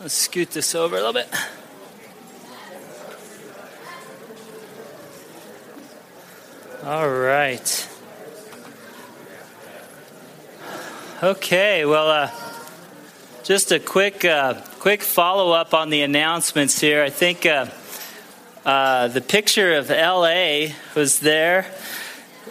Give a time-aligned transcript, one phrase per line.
[0.00, 1.28] Let's scoot this over a little bit.
[6.84, 7.88] All right.
[11.20, 12.30] Okay, well, uh,
[13.42, 17.02] just a quick, uh, quick follow up on the announcements here.
[17.02, 17.66] I think uh,
[18.64, 21.66] uh the picture of LA was there,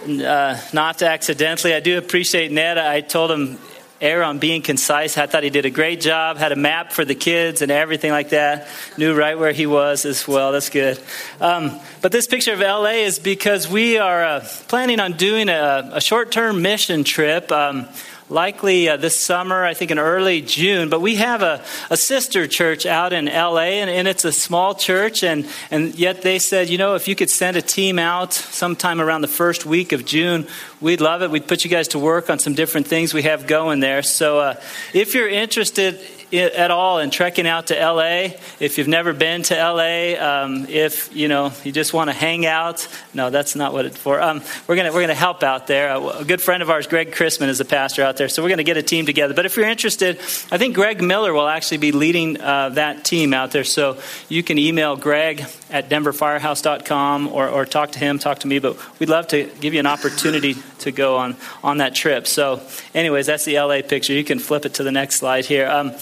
[0.06, 1.74] uh, not accidentally.
[1.74, 2.78] I do appreciate Ned.
[2.78, 3.58] I told him
[4.02, 5.18] err on being concise.
[5.18, 8.12] I thought he did a great job, had a map for the kids and everything
[8.12, 10.52] like that, knew right where he was as well.
[10.52, 11.00] That's good.
[11.42, 15.90] Um, but this picture of LA is because we are uh, planning on doing a,
[15.94, 17.52] a short term mission trip.
[17.52, 17.88] Um,
[18.30, 20.90] likely uh, this summer, I think in early June.
[20.90, 24.76] But we have a, a sister church out in LA, and, and, it's a small
[24.76, 25.24] church.
[25.24, 29.00] And, and yet they said, you know, if you could send a team out sometime
[29.00, 30.48] around the first week of June,
[30.82, 31.32] we'd love it.
[31.32, 34.04] We'd put you guys to work on some different things we have going there.
[34.04, 34.62] So uh,
[34.94, 36.00] if you're interested,
[36.34, 41.16] at all in trekking out to LA, if you've never been to LA, um, if
[41.16, 44.22] you know you just want to hang out, no, that's not what it's for.
[44.22, 45.90] Um, we're gonna we're gonna help out there.
[45.90, 48.50] A, a, good friend of ours, Greg Chrisman, is a pastor out there, so we're
[48.50, 49.34] gonna get a team together.
[49.34, 50.18] But if you're interested,
[50.52, 53.64] I think Greg Miller will actually be leading uh, that team out there.
[53.64, 53.98] So
[54.28, 58.60] you can email Greg at denverfirehouse.com or, or talk to him, talk to me.
[58.60, 62.28] But we'd love to give you an opportunity to go on on that trip.
[62.28, 62.62] So,
[62.94, 64.14] anyways, that's the LA picture.
[64.14, 65.68] You can flip it to the next slide here.
[65.68, 65.94] Um,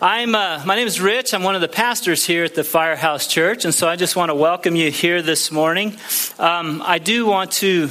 [0.00, 1.32] I'm, uh, my name is Rich.
[1.32, 4.28] I'm one of the pastors here at the Firehouse Church, and so I just want
[4.28, 5.96] to welcome you here this morning.
[6.38, 7.88] Um, I do want to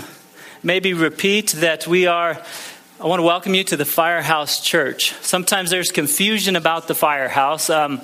[0.62, 2.40] maybe repeat that we are,
[3.00, 5.14] I want to welcome you to the Firehouse Church.
[5.22, 7.72] Sometimes there's confusion about the Firehouse.
[7.72, 8.02] Um,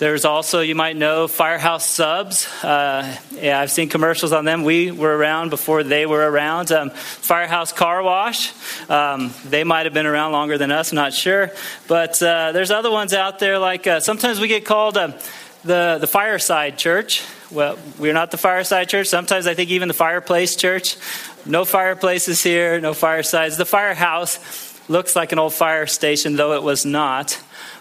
[0.00, 2.46] there's also, you might know, Firehouse Subs.
[2.64, 4.64] Uh, yeah, I've seen commercials on them.
[4.64, 6.72] We were around before they were around.
[6.72, 8.50] Um, Firehouse Car Wash.
[8.88, 11.50] Um, they might have been around longer than us, I'm not sure.
[11.86, 15.12] But uh, there's other ones out there, like uh, sometimes we get called uh,
[15.64, 17.22] the, the Fireside Church.
[17.50, 19.06] Well, we're not the Fireside Church.
[19.06, 20.96] Sometimes I think even the Fireplace Church.
[21.44, 23.58] No fireplaces here, no firesides.
[23.58, 27.38] The firehouse looks like an old fire station, though it was not.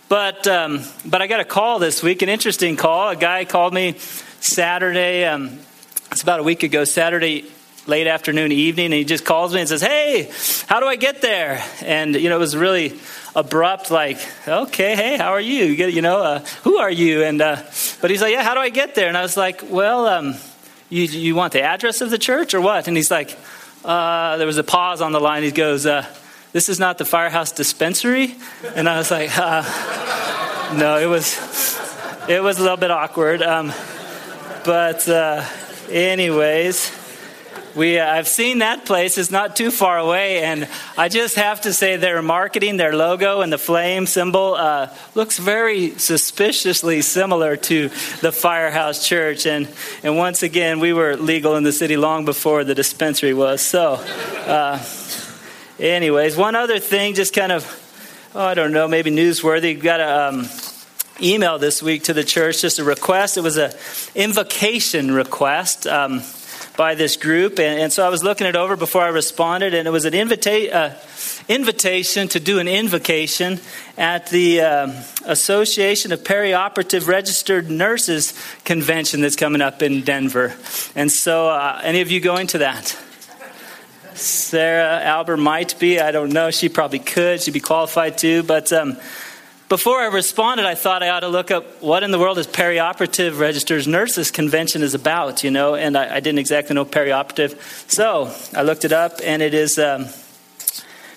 [0.09, 3.09] But, um, but I got a call this week, an interesting call.
[3.09, 3.93] A guy called me
[4.39, 5.59] Saturday, um,
[6.11, 7.45] it's about a week ago, Saturday
[7.85, 10.31] late afternoon, evening, and he just calls me and says, Hey,
[10.67, 11.63] how do I get there?
[11.83, 12.99] And, you know, it was really
[13.35, 15.65] abrupt, like, okay, hey, how are you?
[15.65, 17.21] You, get, you know, uh, who are you?
[17.21, 17.57] And, uh,
[18.01, 19.09] but he's like, yeah, how do I get there?
[19.09, 20.33] And I was like, well, um,
[20.89, 22.87] you, you want the address of the church or what?
[22.87, 23.37] And he's like,
[23.85, 25.43] uh, there was a pause on the line.
[25.43, 26.03] He goes, uh,
[26.51, 28.35] this is not the firehouse dispensary?
[28.75, 29.63] And i was like uh,
[30.77, 31.37] no it was
[32.27, 33.41] it was a little bit awkward.
[33.41, 33.73] Um,
[34.65, 35.45] but uh,
[35.89, 36.95] anyways
[37.75, 39.17] we uh, i've seen that place.
[39.17, 40.41] It's not too far away.
[40.43, 40.67] And
[40.97, 45.37] i just have to say their marketing their logo and the flame symbol uh, looks
[45.37, 47.89] very suspiciously similar to
[48.21, 49.45] the firehouse church.
[49.45, 49.67] And
[50.03, 53.61] and once again we were legal in the city long before the dispensary was.
[53.61, 53.93] So
[54.47, 54.83] uh,
[55.79, 59.81] anyways, one other thing, just kind of, oh, I don't know, maybe newsworthy.
[59.81, 60.49] Got a um,
[61.21, 63.37] email this week to the church, just a request.
[63.37, 63.71] It was an
[64.15, 65.87] invocation request.
[65.87, 66.23] Um,
[66.79, 67.59] by this group.
[67.59, 70.13] And, and, so I was looking it over before I responded, and it was an
[70.13, 70.95] invita- uh,
[71.49, 73.59] invitation to do an invocation
[73.97, 74.93] at the um,
[75.25, 80.55] Association of Perioperative Registered Nurses convention that's coming up in Denver.
[80.95, 82.97] And so, uh, any of you going to that?
[84.15, 85.99] Sarah Albert might be.
[85.99, 86.51] I don't know.
[86.51, 87.41] She probably could.
[87.41, 88.43] She'd be qualified too.
[88.43, 88.97] But um,
[89.69, 92.47] before I responded, I thought I ought to look up what in the world is
[92.47, 97.59] perioperative registers nurses convention is about, you know, and I, I didn't exactly know perioperative.
[97.89, 99.77] So I looked it up, and it is.
[99.77, 100.07] Um,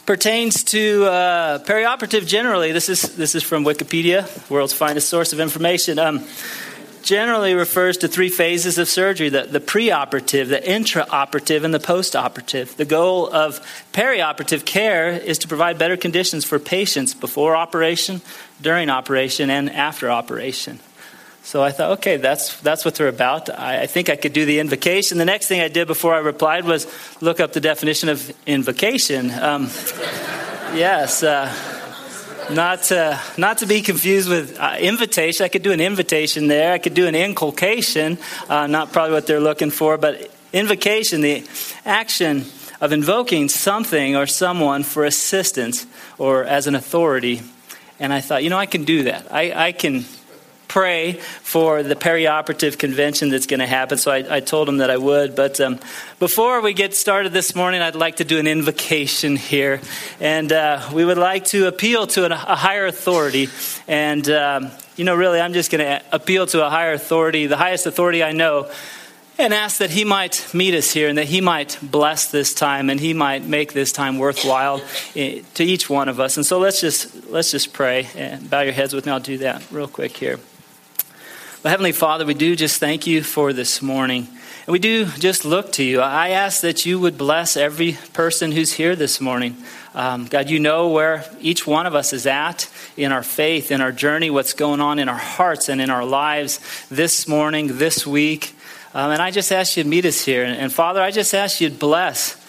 [0.05, 2.73] pertains to uh, perioperative generally.
[2.73, 5.99] This is this is from Wikipedia, world's finest source of information.
[5.99, 6.25] Um,
[7.03, 12.77] generally refers to three phases of surgery the, the preoperative, the intraoperative, and the postoperative.
[12.77, 13.61] The goal of
[13.93, 18.21] perioperative care is to provide better conditions for patients before operation,
[18.61, 20.79] during operation, and after operation.
[21.44, 23.50] So I thought, okay, that's, that's what they're about.
[23.50, 25.19] I, I think I could do the invocation.
[25.19, 26.87] The next thing I did before I replied was
[27.21, 29.31] look up the definition of invocation.
[29.32, 29.65] Um,
[30.75, 31.25] yes.
[31.25, 31.53] Uh,
[32.52, 35.44] not to, not to be confused with uh, invitation.
[35.44, 36.72] I could do an invitation there.
[36.72, 38.19] I could do an inculcation,
[38.49, 41.46] uh, not probably what they're looking for, but invocation, the
[41.84, 42.44] action
[42.81, 45.87] of invoking something or someone for assistance
[46.19, 47.43] or as an authority.
[47.99, 49.32] And I thought, you know, I can do that.
[49.32, 50.04] I, I can
[50.73, 53.99] pray for the perioperative convention that's going to happen.
[53.99, 55.37] So I, I, told him that I would.
[55.37, 55.79] But um,
[56.19, 59.83] before we get started this morning, I'd like to do an invocation here.
[60.19, 63.51] And uh, we would like to appeal to an, a higher authority.
[63.87, 67.59] And, um, you know, really, I'm just going to appeal to a higher authority, the
[67.59, 68.71] highest authority I know
[69.39, 72.89] and ask that He might meet us here and that He might bless this time
[72.89, 74.81] and He might make this time worthwhile
[75.17, 76.37] eh, to each one of us.
[76.37, 79.13] And so let's just let's just pray and bow your heads with me.
[79.13, 80.39] I'll do that real quick here.
[81.62, 84.26] But Heavenly Father, we do just thank you for this morning.
[84.67, 86.00] And we do just look to you.
[86.00, 89.56] I ask that you would bless every person who's here this morning.
[89.94, 93.81] Um, God, you know where each one of us is at in our faith, in
[93.81, 98.05] our journey, what's going on in our hearts and in our lives this morning, this
[98.05, 98.56] week.
[98.93, 100.43] Um, and I just ask you to meet us here.
[100.43, 102.44] And, and Father, I just ask you to bless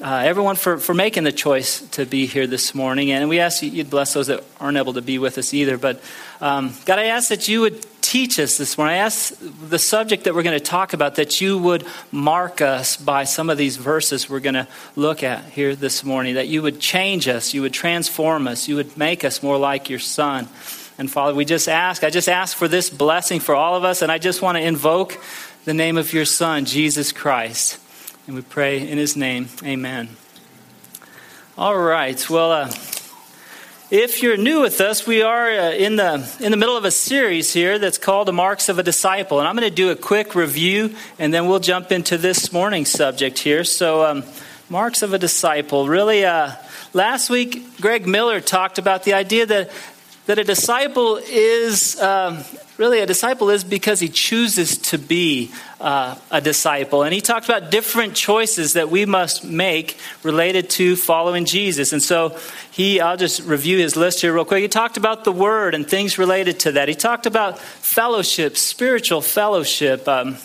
[0.00, 3.12] uh, everyone for, for making the choice to be here this morning.
[3.12, 5.78] And we ask you, you'd bless those that aren't able to be with us either.
[5.78, 6.02] But
[6.40, 8.94] um, God, I ask that you would teach us this morning.
[8.94, 12.96] I ask the subject that we're going to talk about that you would mark us
[12.96, 16.62] by some of these verses we're going to look at here this morning, that you
[16.62, 20.48] would change us, you would transform us, you would make us more like your Son.
[20.98, 24.02] And Father, we just ask, I just ask for this blessing for all of us,
[24.02, 25.18] and I just want to invoke
[25.64, 27.80] the name of your Son, Jesus Christ.
[28.28, 30.10] And we pray in his name, amen.
[31.58, 32.30] All right.
[32.30, 32.72] Well, uh,
[33.90, 36.90] if you're new with us, we are uh, in, the, in the middle of a
[36.90, 39.38] series here that's called The Marks of a Disciple.
[39.38, 42.90] And I'm going to do a quick review, and then we'll jump into this morning's
[42.90, 43.62] subject here.
[43.62, 44.24] So, um,
[44.68, 45.86] Marks of a Disciple.
[45.86, 46.52] Really, uh,
[46.94, 49.70] last week, Greg Miller talked about the idea that,
[50.26, 52.42] that a disciple is um,
[52.78, 55.50] really a disciple is because he chooses to be
[55.80, 57.02] uh, a disciple.
[57.02, 61.92] And he talked about different choices that we must make related to following Jesus.
[61.92, 62.38] And so
[62.70, 64.62] he, I'll just review his list here real quick.
[64.62, 66.88] He talked about the word and things related to that.
[66.88, 70.06] He talked about fellowship, spiritual fellowship.
[70.06, 70.36] Um,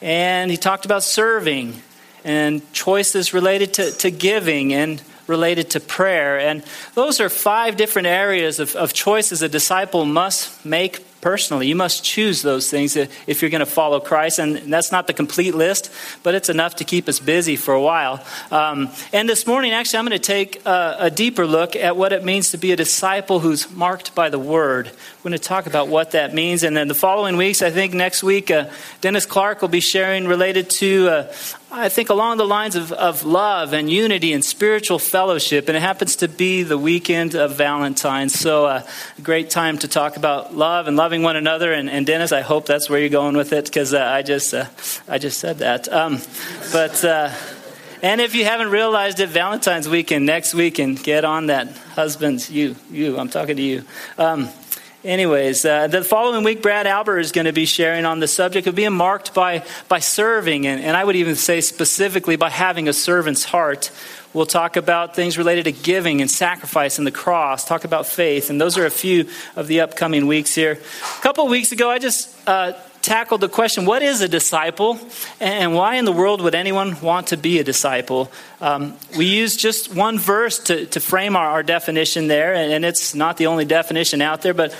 [0.00, 1.80] and he talked about serving
[2.24, 6.38] and choices related to, to giving and related to prayer.
[6.38, 6.62] And
[6.94, 11.66] those are five different areas of, of choices a disciple must make personally.
[11.66, 14.38] You must choose those things if you're going to follow Christ.
[14.38, 15.90] And that's not the complete list,
[16.22, 18.22] but it's enough to keep us busy for a while.
[18.50, 22.12] Um, and this morning, actually, I'm going to take a, a, deeper look at what
[22.12, 24.88] it means to be a disciple who's marked by the Word.
[24.88, 26.62] We're going to talk about what that means.
[26.62, 28.68] And then the following weeks, I think next week, uh,
[29.00, 31.32] Dennis Clark will be sharing related to uh,
[31.76, 35.68] I think along the lines of, of love and unity and spiritual fellowship.
[35.68, 38.38] And it happens to be the weekend of Valentine's.
[38.38, 38.86] So, uh,
[39.18, 41.72] a great time to talk about love and loving one another.
[41.72, 44.54] And, and Dennis, I hope that's where you're going with it because uh, I, just,
[44.54, 44.66] uh,
[45.08, 45.92] I just said that.
[45.92, 46.20] Um,
[46.72, 47.32] but, uh,
[48.02, 51.76] and if you haven't realized it, Valentine's weekend, next weekend, get on that.
[51.94, 53.84] Husbands, you, you, I'm talking to you.
[54.16, 54.48] Um,
[55.04, 58.66] Anyways, uh, the following week, Brad Albert is going to be sharing on the subject
[58.66, 62.88] of being marked by, by serving, and, and I would even say specifically by having
[62.88, 63.90] a servant's heart.
[64.32, 68.48] We'll talk about things related to giving and sacrifice and the cross, talk about faith,
[68.48, 70.72] and those are a few of the upcoming weeks here.
[71.18, 72.72] A couple of weeks ago, I just uh,
[73.04, 74.98] tackled the question what is a disciple
[75.38, 78.32] and why in the world would anyone want to be a disciple?
[78.60, 83.14] Um, we used just one verse to, to frame our, our definition there, and, it's
[83.14, 84.74] not the only definition out there, but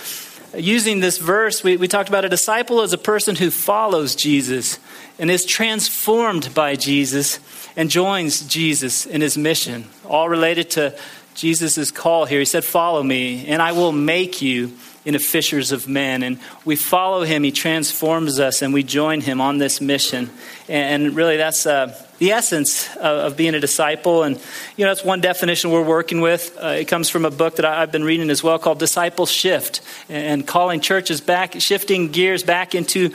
[0.56, 4.78] using this verse, we, we talked about a disciple as a person who follows Jesus
[5.18, 7.38] and is transformed by Jesus
[7.76, 10.96] and joins Jesus in his mission, all related to
[11.34, 12.38] Jesus' call here.
[12.38, 14.72] He said, Follow me, and I will make you
[15.04, 16.22] into fishers of men.
[16.22, 20.30] And we follow him, he transforms us, and we join him on this mission.
[20.68, 24.22] And really, that's uh, the essence of, of, being a disciple.
[24.22, 24.40] And,
[24.76, 26.56] you know, that's one definition we're working with.
[26.60, 29.26] Uh, it comes from a book that I, have been reading as well called Disciple
[29.26, 33.12] Shift and calling churches back, shifting gears back into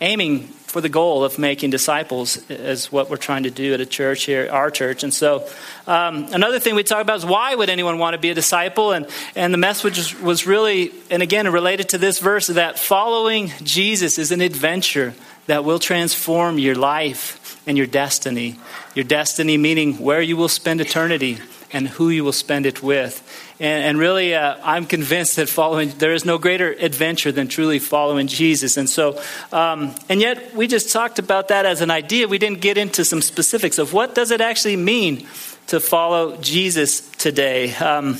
[0.00, 3.86] aiming for the goal of making disciples is what we're trying to do at a
[3.86, 5.02] church here, our church.
[5.02, 5.48] And so,
[5.86, 8.92] um, another thing we talk about is why would anyone want to be a disciple?
[8.92, 14.18] And and the message was really, and again, related to this verse, that following Jesus
[14.18, 15.14] is an adventure
[15.46, 18.58] that will transform your life and your destiny.
[18.94, 21.38] Your destiny meaning where you will spend eternity
[21.72, 23.22] and who you will spend it with.
[23.60, 27.80] And, and really, uh, I'm convinced that following, there is no greater adventure than truly
[27.80, 28.76] following Jesus.
[28.76, 29.20] And so,
[29.52, 32.28] um, and yet we just talked about that as an idea.
[32.28, 35.26] We didn't get into some specifics of what does it actually mean
[35.68, 37.74] to follow Jesus today.
[37.74, 38.18] Um,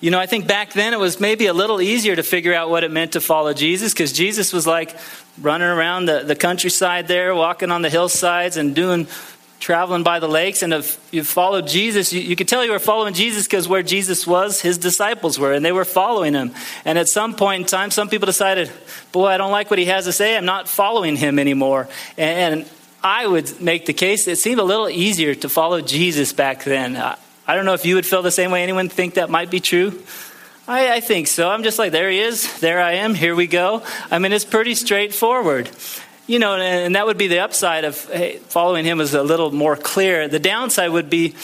[0.00, 2.70] you know, I think back then it was maybe a little easier to figure out
[2.70, 4.96] what it meant to follow Jesus because Jesus was like
[5.40, 9.06] running around the, the countryside there, walking on the hillsides and doing
[9.62, 12.80] traveling by the lakes, and if you followed Jesus, you, you could tell you were
[12.80, 16.52] following Jesus because where Jesus was, his disciples were, and they were following him.
[16.84, 18.70] And at some point in time, some people decided,
[19.12, 20.36] boy, I don't like what he has to say.
[20.36, 21.88] I'm not following him anymore.
[22.18, 22.70] And, and
[23.04, 26.96] I would make the case it seemed a little easier to follow Jesus back then.
[26.96, 27.16] I,
[27.46, 28.64] I don't know if you would feel the same way.
[28.64, 30.02] Anyone think that might be true?
[30.66, 31.50] I, I, think so.
[31.50, 32.60] I'm just like, there he is.
[32.60, 33.14] There I am.
[33.14, 33.82] Here we go.
[34.10, 35.68] I mean, it's pretty straightforward.
[36.26, 39.50] You know, and that would be the upside of hey, following him is a little
[39.50, 40.28] more clear.
[40.28, 41.34] The downside would be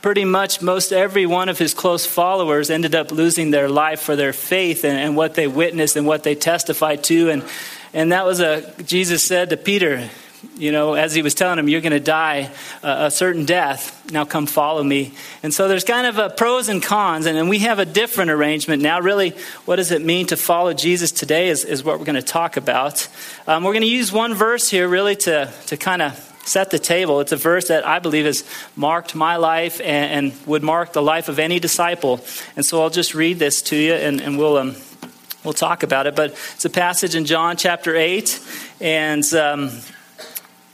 [0.00, 4.16] pretty much most every one of his close followers ended up losing their life for
[4.16, 7.30] their faith and, and what they witnessed and what they testified to.
[7.30, 7.42] And,
[7.92, 10.10] and that was a, Jesus said to Peter,
[10.56, 12.50] you know, as he was telling him, you're going to die
[12.82, 14.10] a, a, certain death.
[14.12, 15.14] Now come follow me.
[15.42, 18.82] And so there's kind of pros and cons, and, and we have a different arrangement
[18.82, 19.00] now.
[19.00, 19.30] Really,
[19.64, 22.56] what does it mean to follow Jesus today is, is what we're going to talk
[22.56, 23.08] about.
[23.46, 26.78] Um, we're going to use one verse here, really, to, to kind of set the
[26.78, 27.20] table.
[27.20, 28.44] It's a verse that I believe has
[28.76, 32.24] marked my life and, and, would mark the life of any disciple.
[32.56, 34.56] And so I'll just read this to you, and, and we'll.
[34.56, 34.76] Um,
[35.44, 38.40] we'll talk about it, but it's a passage in John chapter 8,
[38.80, 39.70] and um,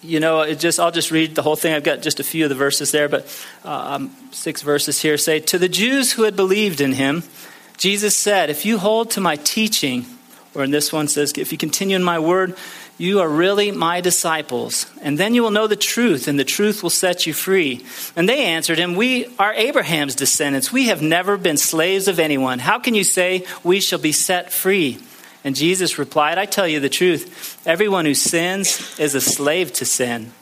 [0.02, 1.75] you know, it just I'll just read the whole thing.
[1.75, 3.26] I've got just a few of the verses there, but
[3.64, 7.23] uh, um, six verses here say, "To the Jews who had believed in him,
[7.80, 10.04] Jesus said, If you hold to my teaching,
[10.54, 12.54] or in this one says, If you continue in my word,
[12.99, 16.83] you are really my disciples, and then you will know the truth, and the truth
[16.83, 17.83] will set you free.
[18.16, 20.71] And they answered him, We are Abraham's descendants.
[20.71, 22.59] We have never been slaves of anyone.
[22.59, 24.99] How can you say we shall be set free?
[25.45, 27.61] And Jesus replied, I tell you the truth.
[27.67, 30.33] Everyone who sins is a slave to sin.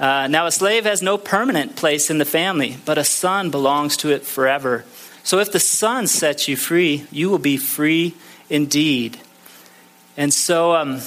[0.00, 3.96] Uh, now, a slave has no permanent place in the family, but a son belongs
[3.98, 4.84] to it forever.
[5.22, 8.14] So if the son sets you free, you will be free
[8.50, 9.20] indeed.
[10.16, 11.00] And so, um,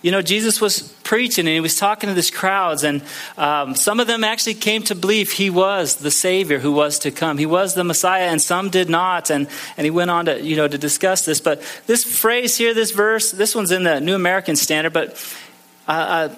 [0.00, 3.02] you know, Jesus was preaching and he was talking to these crowds, and
[3.36, 7.10] um, some of them actually came to believe he was the Savior who was to
[7.10, 7.38] come.
[7.38, 9.30] He was the Messiah, and some did not.
[9.30, 11.40] And, and he went on to, you know, to discuss this.
[11.40, 15.36] But this phrase here, this verse, this one's in the New American Standard, but
[15.86, 16.34] I, uh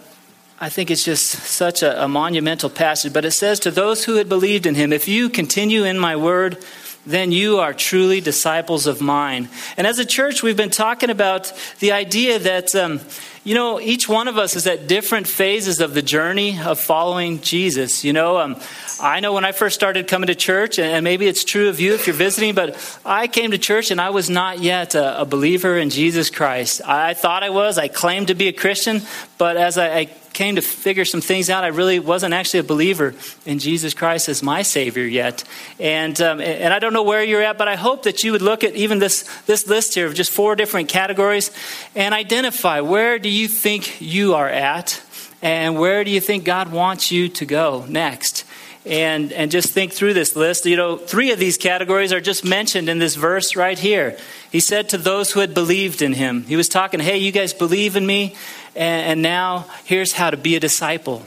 [0.60, 3.12] I think it's just such a, a monumental passage.
[3.12, 6.16] But it says, To those who had believed in him, if you continue in my
[6.16, 6.64] word,
[7.06, 9.48] then you are truly disciples of mine.
[9.76, 13.00] And as a church, we've been talking about the idea that, um,
[13.44, 17.40] you know, each one of us is at different phases of the journey of following
[17.40, 18.04] Jesus.
[18.04, 18.56] You know, um,
[19.00, 21.94] I know when I first started coming to church, and maybe it's true of you
[21.94, 25.24] if you're visiting, but I came to church and I was not yet a, a
[25.26, 26.80] believer in Jesus Christ.
[26.86, 27.76] I thought I was.
[27.76, 29.02] I claimed to be a Christian,
[29.36, 30.04] but as I, I
[30.34, 33.14] came to figure some things out, I really wasn't actually a believer
[33.46, 35.44] in Jesus Christ as my Savior yet.
[35.78, 38.42] And, um, and I don't know where you're at, but I hope that you would
[38.42, 41.50] look at even this, this list here of just four different categories
[41.94, 45.00] and identify where do you think you are at
[45.44, 48.44] and where do you think God wants you to go next.
[48.86, 50.66] And and just think through this list.
[50.66, 54.18] You know three of these categories are just mentioned in this verse right here.
[54.50, 57.54] He said to those who had believed in him he was talking hey you guys
[57.54, 58.34] believe in me
[58.74, 61.22] and, and now here's how to be a disciple.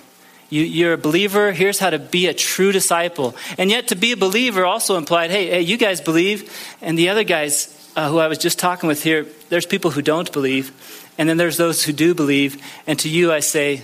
[0.50, 1.51] You, you're a believer.
[1.51, 3.36] Here's how to be a true disciple.
[3.58, 7.10] And yet, to be a believer also implied, hey, hey you guys believe, and the
[7.10, 10.72] other guys uh, who I was just talking with here, there's people who don't believe,
[11.18, 12.62] and then there's those who do believe.
[12.86, 13.82] And to you, I say,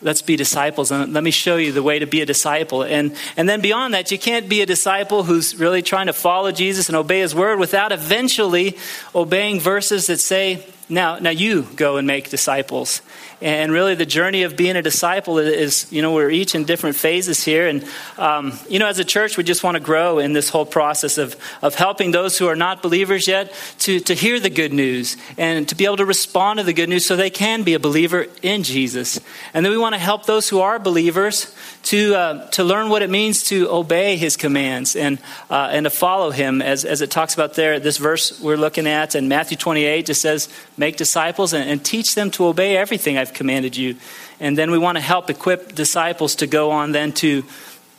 [0.00, 3.14] let's be disciples and let me show you the way to be a disciple and
[3.36, 6.88] and then beyond that you can't be a disciple who's really trying to follow jesus
[6.88, 8.78] and obey his word without eventually
[9.14, 13.00] obeying verses that say now, now you go and make disciples.
[13.40, 16.94] And really, the journey of being a disciple is, you know, we're each in different
[16.94, 17.66] phases here.
[17.66, 17.84] And,
[18.16, 21.18] um, you know, as a church, we just want to grow in this whole process
[21.18, 25.16] of, of helping those who are not believers yet to, to hear the good news
[25.38, 27.80] and to be able to respond to the good news so they can be a
[27.80, 29.18] believer in Jesus.
[29.54, 31.52] And then we want to help those who are believers
[31.84, 35.18] to, uh, to learn what it means to obey his commands and,
[35.50, 37.80] uh, and to follow him, as, as it talks about there.
[37.80, 40.48] This verse we're looking at in Matthew 28 just says,
[40.82, 43.94] Make disciples and, and teach them to obey everything I've commanded you.
[44.40, 47.44] And then we want to help equip disciples to go on then to,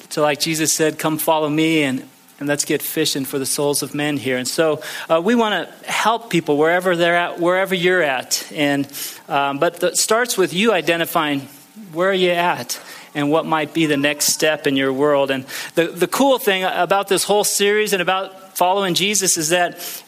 [0.09, 2.05] to like Jesus said, Come follow me and,
[2.39, 4.37] and let's get fishing for the souls of men here.
[4.37, 8.51] And so uh, we want to help people wherever they're at, wherever you're at.
[8.53, 8.85] And
[9.29, 11.47] um, but it starts with you identifying
[11.93, 12.81] where you're you at
[13.15, 15.31] and what might be the next step in your world.
[15.31, 20.02] And the, the cool thing about this whole series and about following Jesus is that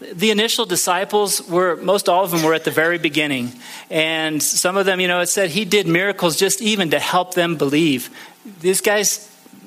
[0.00, 3.52] the initial disciples were most all of them were at the very beginning
[3.90, 7.34] and some of them you know it said he did miracles just even to help
[7.34, 8.10] them believe
[8.60, 9.24] these guys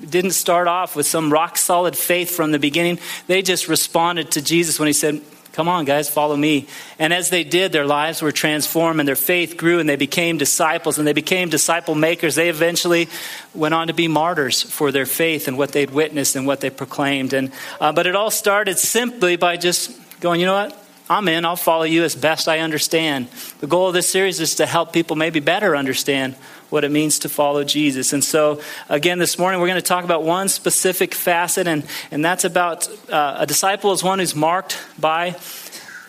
[0.10, 2.98] didn't start off with some rock solid faith from the beginning
[3.28, 5.22] they just responded to jesus when he said
[5.54, 6.68] Come on, guys, follow me.
[6.98, 10.38] And as they did, their lives were transformed and their faith grew and they became
[10.38, 12.36] disciples and they became disciple makers.
[12.36, 13.10] They eventually
[13.54, 16.70] went on to be martyrs for their faith and what they'd witnessed and what they
[16.70, 17.34] proclaimed.
[17.34, 19.92] And, uh, but it all started simply by just
[20.22, 20.78] going, you know what?
[21.10, 21.44] I'm in.
[21.44, 23.28] I'll follow you as best I understand.
[23.60, 26.36] The goal of this series is to help people maybe better understand
[26.70, 28.14] what it means to follow Jesus.
[28.14, 32.24] And so, again, this morning we're going to talk about one specific facet, and, and
[32.24, 35.36] that's about uh, a disciple is one who's marked by,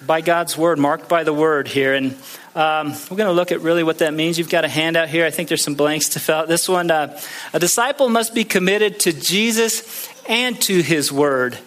[0.07, 1.95] by God's word, marked by the word here.
[1.95, 2.14] And
[2.54, 4.38] um, we're going to look at really what that means.
[4.38, 5.25] You've got a handout here.
[5.25, 6.49] I think there's some blanks to fill out.
[6.49, 7.19] This one uh,
[7.54, 11.59] a disciple must be committed to Jesus and to his word.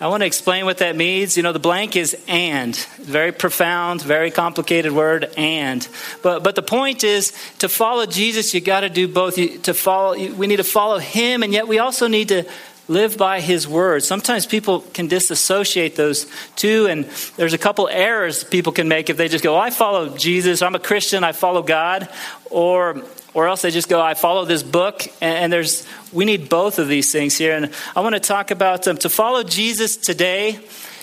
[0.00, 1.36] I want to explain what that means.
[1.36, 2.74] You know, the blank is and.
[3.00, 5.86] Very profound, very complicated word, and.
[6.22, 9.38] But, but the point is to follow Jesus, you got to do both.
[9.38, 12.44] You, To follow, we need to follow him, and yet we also need to
[12.88, 14.02] live by his word.
[14.02, 17.04] Sometimes people can disassociate those two, and
[17.36, 20.60] there's a couple errors people can make if they just go, well, I follow Jesus,
[20.60, 22.08] I'm a Christian, I follow God,
[22.50, 23.02] or
[23.34, 25.06] or else they just go, I follow this book.
[25.20, 27.54] And, there's, we need both of these things here.
[27.54, 30.60] And I want to talk about um, to follow Jesus today.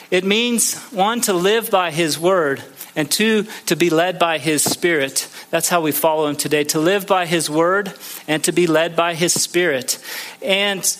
[0.09, 2.63] It means one to live by His word,
[2.95, 5.29] and two to be led by His Spirit.
[5.50, 6.63] That's how we follow Him today.
[6.65, 7.93] To live by His word
[8.27, 10.00] and to be led by His Spirit.
[10.41, 10.97] And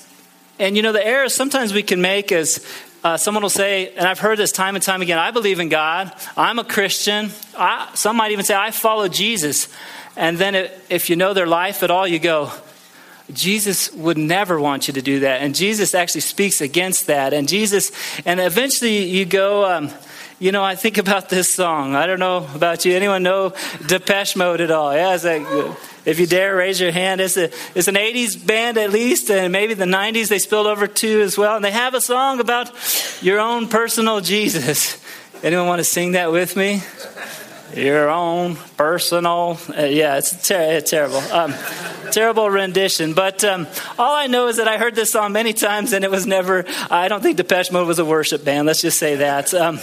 [0.60, 2.66] and you know the error sometimes we can make is
[3.04, 5.70] uh, someone will say, and I've heard this time and time again I believe in
[5.70, 7.32] God, I'm a Christian.
[7.58, 9.68] I, some might even say, I follow Jesus.
[10.16, 12.52] And then if you know their life at all, you go,
[13.32, 15.42] Jesus would never want you to do that.
[15.42, 17.34] And Jesus actually speaks against that.
[17.34, 17.92] And Jesus,
[18.26, 19.90] and eventually you go, um,
[20.40, 21.96] you know, I think about this song.
[21.96, 22.96] I don't know about you.
[22.96, 23.54] Anyone know
[23.86, 24.94] Depeche Mode at all?
[24.94, 25.44] Yeah, it's like,
[26.04, 29.52] if you dare raise your hand, it's, a, it's an 80s band at least, and
[29.52, 31.56] maybe the 90s they spilled over to as well.
[31.56, 32.72] And they have a song about
[33.22, 35.00] your own personal Jesus.
[35.44, 36.82] Anyone want to sing that with me?
[37.76, 39.58] Your own personal.
[39.70, 41.20] Uh, yeah, it's ter- terrible.
[41.32, 41.54] Um,
[42.12, 43.14] terrible rendition.
[43.14, 46.12] But um, all I know is that I heard this song many times and it
[46.12, 48.68] was never, I don't think Depeche Mode was a worship band.
[48.68, 49.54] Let's just say that.
[49.54, 49.80] Um,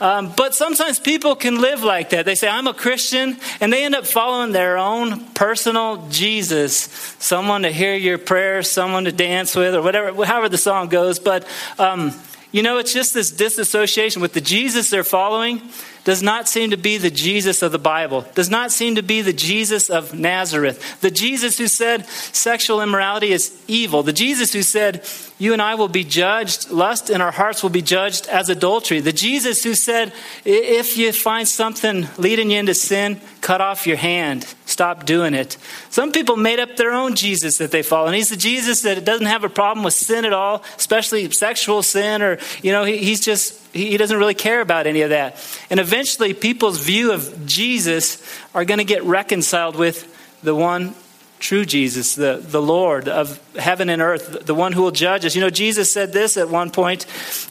[0.00, 2.24] um, but sometimes people can live like that.
[2.24, 6.74] They say, I'm a Christian, and they end up following their own personal Jesus.
[7.20, 11.20] Someone to hear your prayers, someone to dance with, or whatever, however the song goes.
[11.20, 11.46] But,
[11.78, 12.12] um,
[12.50, 15.62] you know, it's just this disassociation with the Jesus they're following
[16.04, 19.22] does not seem to be the Jesus of the Bible, does not seem to be
[19.22, 24.62] the Jesus of Nazareth, the Jesus who said sexual immorality is evil, the Jesus who
[24.62, 25.04] said
[25.42, 29.00] you and I will be judged, lust in our hearts will be judged as adultery,
[29.00, 30.12] the Jesus who said
[30.44, 35.56] if you find something leading you into sin, cut off your hand, stop doing it.
[35.90, 39.04] Some people made up their own Jesus that they follow, and he's the Jesus that
[39.04, 43.20] doesn't have a problem with sin at all, especially sexual sin, or, you know, he's
[43.20, 45.36] just he doesn't really care about any of that.
[45.70, 48.22] And eventually, people's view of Jesus
[48.54, 50.06] are going to get reconciled with
[50.44, 50.94] the one
[51.42, 55.34] true Jesus, the, the Lord of heaven and earth, the one who will judge us.
[55.34, 57.04] You know, Jesus said this at one point,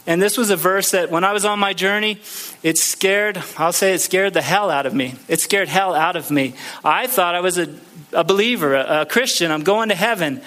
[0.06, 2.18] and this was a verse that when I was on my journey,
[2.62, 5.14] it scared, I'll say it scared the hell out of me.
[5.28, 6.54] It scared hell out of me.
[6.84, 7.72] I thought I was a,
[8.12, 9.52] a believer, a, a Christian.
[9.52, 10.40] I'm going to heaven.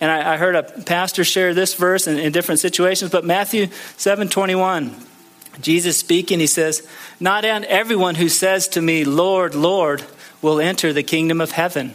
[0.00, 3.68] And I, I heard a pastor share this verse in, in different situations, but Matthew
[3.96, 4.94] 7 21.
[5.60, 6.86] Jesus speaking, he says,
[7.20, 10.04] Not everyone who says to me, Lord, Lord,
[10.42, 11.94] will enter the kingdom of heaven,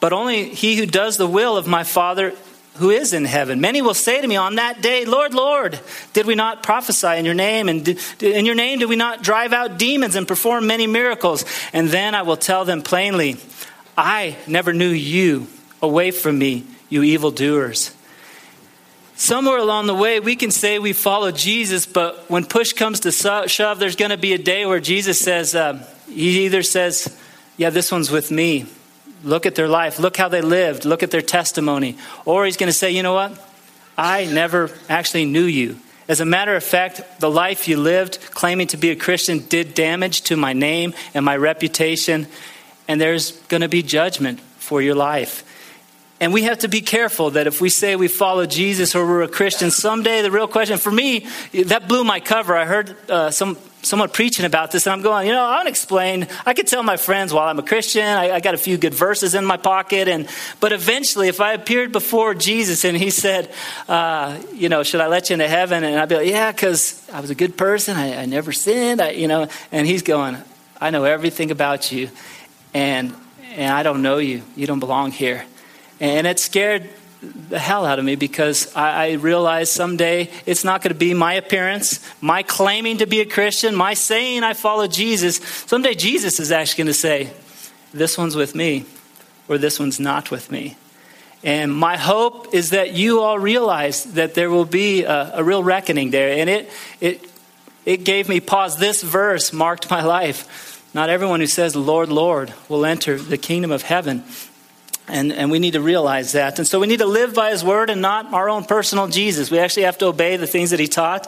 [0.00, 2.34] but only he who does the will of my Father
[2.80, 3.60] who is in heaven.
[3.60, 5.78] Many will say to me on that day, Lord, Lord,
[6.14, 7.68] did we not prophesy in your name?
[7.68, 7.86] And
[8.20, 11.44] in your name did we not drive out demons and perform many miracles?
[11.74, 13.36] And then I will tell them plainly,
[13.98, 15.46] I never knew you.
[15.82, 17.94] Away from me, you evildoers.
[19.14, 23.12] Somewhere along the way, we can say we follow Jesus, but when push comes to
[23.12, 27.14] shove, there's going to be a day where Jesus says, uh, He either says,
[27.56, 28.66] Yeah, this one's with me.
[29.22, 29.98] Look at their life.
[29.98, 30.84] Look how they lived.
[30.84, 31.96] Look at their testimony.
[32.24, 33.46] Or He's going to say, You know what?
[33.96, 35.76] I never actually knew you.
[36.08, 39.74] As a matter of fact, the life you lived claiming to be a Christian did
[39.74, 42.26] damage to my name and my reputation,
[42.88, 45.44] and there's going to be judgment for your life.
[46.18, 49.22] And we have to be careful that if we say we follow Jesus or we're
[49.22, 52.56] a Christian, someday the real question for me, that blew my cover.
[52.56, 55.66] I heard uh, some someone preaching about this, and I'm going, you know, I want
[55.66, 56.28] to explain.
[56.44, 58.94] I could tell my friends, while I'm a Christian, I, I, got a few good
[58.94, 60.28] verses in my pocket, and
[60.60, 63.52] but eventually, if I appeared before Jesus and He said,
[63.88, 65.84] uh, you know, should I let you into heaven?
[65.84, 67.96] And I'd be like, yeah, because I was a good person.
[67.96, 69.00] I, I never sinned.
[69.00, 70.36] I, you know, and He's going,
[70.80, 72.10] I know everything about you,
[72.74, 73.14] and
[73.54, 74.42] and I don't know you.
[74.56, 75.44] You don't belong here.
[76.00, 76.88] And it scared
[77.22, 81.12] the hell out of me because I, I realize someday it's not going to be
[81.12, 85.36] my appearance, my claiming to be a Christian, my saying I follow Jesus.
[85.36, 87.30] Someday Jesus is actually going to say,
[87.92, 88.86] This one's with me,
[89.48, 90.76] or this one's not with me.
[91.42, 95.62] And my hope is that you all realize that there will be a, a real
[95.62, 96.38] reckoning there.
[96.38, 97.30] And it, it,
[97.86, 98.76] it gave me pause.
[98.76, 100.90] This verse marked my life.
[100.92, 104.24] Not everyone who says, Lord, Lord, will enter the kingdom of heaven.
[105.10, 106.58] And, and we need to realize that.
[106.58, 109.50] And so we need to live by his word and not our own personal Jesus.
[109.50, 111.26] We actually have to obey the things that he taught.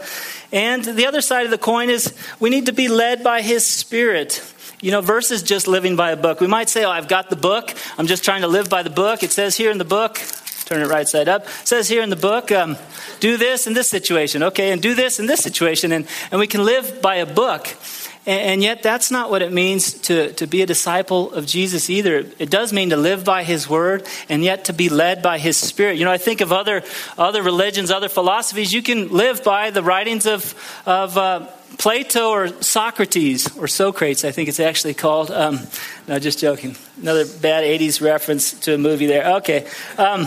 [0.52, 3.66] And the other side of the coin is we need to be led by his
[3.66, 4.42] spirit.
[4.80, 6.40] You know, versus just living by a book.
[6.40, 7.72] We might say, Oh, I've got the book.
[7.98, 9.22] I'm just trying to live by the book.
[9.22, 10.18] It says here in the book,
[10.64, 11.44] turn it right side up.
[11.44, 12.76] It says here in the book, um,
[13.20, 15.92] do this in this situation, okay, and do this in this situation.
[15.92, 17.76] And, and we can live by a book.
[18.24, 22.24] And, yet, that's not what it means to, to be a disciple of Jesus either.
[22.38, 25.56] It does mean to live by his word and yet to be led by his
[25.56, 25.98] spirit.
[25.98, 26.84] You know, I think of other,
[27.18, 28.72] other religions, other philosophies.
[28.72, 30.54] You can live by the writings of,
[30.86, 35.30] of uh, Plato or Socrates, or Socrates, I think it's actually called.
[35.30, 35.58] Um,
[36.06, 36.76] no, just joking.
[37.00, 39.36] Another bad 80s reference to a movie there.
[39.38, 39.66] Okay.
[39.98, 40.26] Um,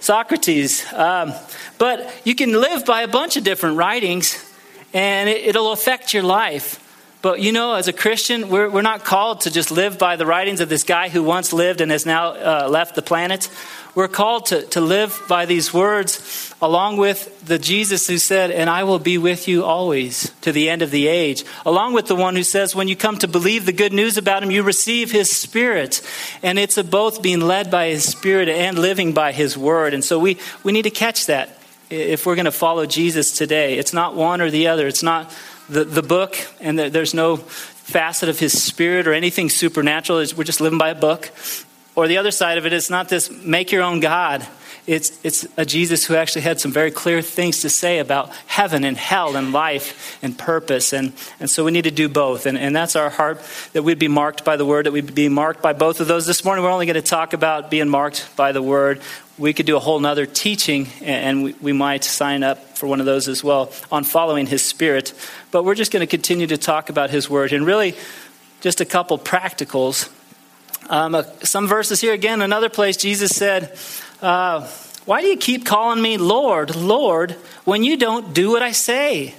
[0.00, 0.90] Socrates.
[0.92, 1.32] Um,
[1.78, 4.42] but you can live by a bunch of different writings,
[4.92, 6.78] and it, will affect your life.
[7.22, 10.24] But you know, as a Christian, we're, we're not called to just live by the
[10.24, 13.50] writings of this guy who once lived and has now uh, left the planet.
[13.94, 18.70] We're called to, to live by these words along with the Jesus who said, And
[18.70, 21.44] I will be with you always to the end of the age.
[21.66, 24.42] Along with the one who says, When you come to believe the good news about
[24.42, 26.00] him, you receive his spirit.
[26.42, 29.92] And it's a both being led by his spirit and living by his word.
[29.92, 31.58] And so we, we need to catch that
[31.90, 33.76] if we're going to follow Jesus today.
[33.76, 34.86] It's not one or the other.
[34.86, 35.34] It's not
[35.70, 40.24] the, the book, and the, there's no facet of his spirit or anything supernatural.
[40.36, 41.30] We're just living by a book.
[41.96, 44.46] Or the other side of it is not this make your own God.
[44.90, 48.82] It's, it's a Jesus who actually had some very clear things to say about heaven
[48.82, 50.92] and hell and life and purpose.
[50.92, 52.44] And, and so we need to do both.
[52.44, 53.40] And, and that's our heart
[53.72, 56.26] that we'd be marked by the word, that we'd be marked by both of those.
[56.26, 59.00] This morning, we're only going to talk about being marked by the word.
[59.38, 62.98] We could do a whole nother teaching, and we, we might sign up for one
[62.98, 65.14] of those as well on following his spirit.
[65.52, 67.52] But we're just going to continue to talk about his word.
[67.52, 67.94] And really,
[68.60, 70.10] just a couple practicals
[70.90, 73.78] um, uh, some verses here again, another place, Jesus said,
[74.22, 74.66] uh,
[75.04, 77.32] Why do you keep calling me Lord, Lord,
[77.64, 79.34] when you don't do what I say?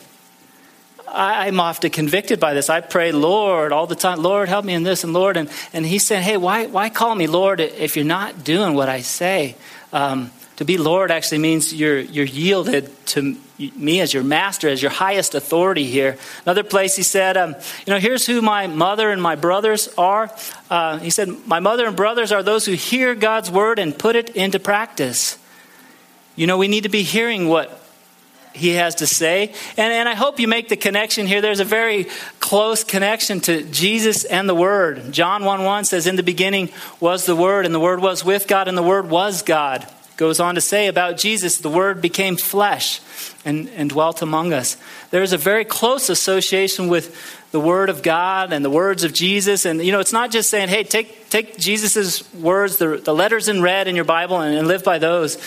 [1.07, 2.69] I, am often convicted by this.
[2.69, 5.35] I pray, Lord, all the time, Lord, help me in this, and Lord.
[5.35, 8.87] And, and he said, Hey, why, why call me Lord if you're not doing what
[8.87, 9.55] I say?
[9.91, 10.31] Um,
[10.62, 14.91] to be Lord actually means you're, you're yielded to me as your master, as your
[14.91, 16.19] highest authority here.
[16.45, 17.56] Another place he said, um,
[17.88, 20.30] You know, here's who my mother and my brothers are.
[20.69, 24.15] Uh, he said, My mother and brothers are those who hear God's word and put
[24.15, 25.39] it into practice.
[26.36, 27.84] You know, we need to be hearing what
[28.54, 29.56] he has to say.
[29.78, 31.41] And, and I hope you make the connection here.
[31.41, 32.06] There's a very
[32.39, 35.12] close connection to Jesus and the Word.
[35.12, 36.69] John 1 1 says, In the beginning
[37.00, 39.88] was the Word, and the Word was with God, and the Word was God
[40.21, 43.01] goes on to say about Jesus, the Word became flesh
[43.43, 44.77] and, and dwelt among us.
[45.10, 49.13] There is a very close association with the Word of God and the words of
[49.13, 49.65] Jesus.
[49.65, 53.49] And, you know, it's not just saying, hey, take, take Jesus' words, the, the letters
[53.49, 55.39] in red in your Bible, and, and live by those.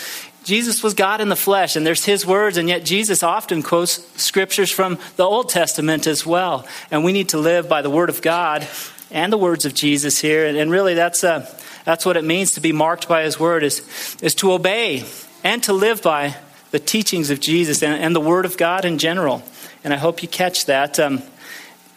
[0.43, 4.05] Jesus was God in the flesh, and there's his words, and yet Jesus often quotes
[4.21, 6.67] scriptures from the Old Testament as well.
[6.91, 8.67] And we need to live by the Word of God
[9.15, 10.45] and the words of Jesus here.
[10.45, 11.23] And, and really, that's.
[11.23, 11.49] Uh,
[11.85, 15.05] that's what it means to be marked by His Word, is, is to obey
[15.43, 16.35] and to live by
[16.71, 19.43] the teachings of Jesus and, and the Word of God in general.
[19.83, 20.99] And I hope you catch that.
[20.99, 21.21] Um,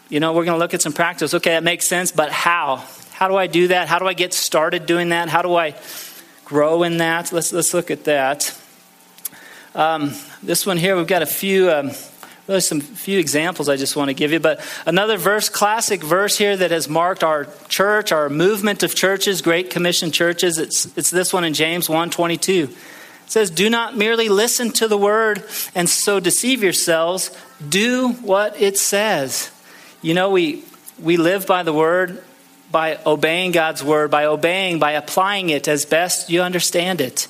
[0.07, 1.33] you know, we're going to look at some practice.
[1.33, 2.85] Okay, that makes sense, but how?
[3.13, 3.87] How do I do that?
[3.87, 5.27] How do I get started doing that?
[5.27, 5.73] How do I
[6.45, 7.31] grow in that?
[7.31, 8.55] Let's, let's look at that.
[9.73, 11.71] Um, this one here, we've got a few.
[11.71, 11.91] Um,
[12.49, 14.39] really some few examples I just want to give you.
[14.39, 19.43] But another verse, classic verse here that has marked our church, our movement of churches,
[19.43, 20.57] Great Commission churches.
[20.57, 22.63] It's, it's this one in James 1.22.
[22.63, 22.75] It
[23.27, 25.43] says, Do not merely listen to the word
[25.75, 27.29] and so deceive yourselves.
[27.67, 29.51] Do what it says.
[30.01, 30.63] You know, we,
[30.99, 32.23] we live by the word,
[32.71, 37.27] by obeying God's word, by obeying, by applying it as best you understand it.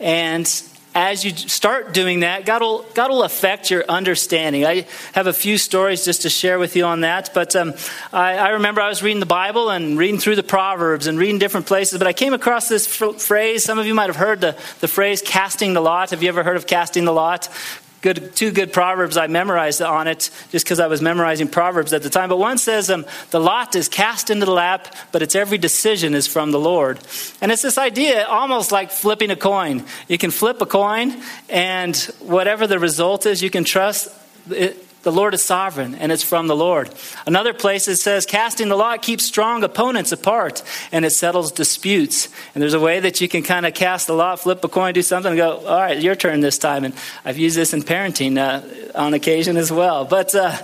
[0.00, 0.46] And
[0.94, 4.66] as you start doing that, God will, God will affect your understanding.
[4.66, 7.30] I have a few stories just to share with you on that.
[7.32, 7.74] But um,
[8.12, 11.38] I, I, remember I was reading the Bible and reading through the Proverbs and reading
[11.38, 11.98] different places.
[11.98, 13.64] But I came across this phrase.
[13.64, 16.10] Some of you might have heard the, the phrase casting the lot.
[16.10, 17.48] Have you ever heard of casting the lot?
[18.02, 22.02] Good, two good proverbs I memorized on it just because I was memorizing proverbs at
[22.02, 22.28] the time.
[22.28, 26.14] But one says, um, "The lot is cast into the lap, but its every decision
[26.14, 26.98] is from the Lord."
[27.40, 29.84] And it's this idea, almost like flipping a coin.
[30.08, 34.08] You can flip a coin, and whatever the result is, you can trust.
[34.50, 36.90] It, the Lord is sovereign, and it's from the Lord.
[37.26, 40.62] Another place it says, casting the lot keeps strong opponents apart,
[40.92, 42.28] and it settles disputes.
[42.54, 44.94] And there's a way that you can kind of cast the lot, flip a coin,
[44.94, 46.84] do something, and go, all right, your turn this time.
[46.84, 50.04] And I've used this in parenting uh, on occasion as well.
[50.04, 50.56] But, uh,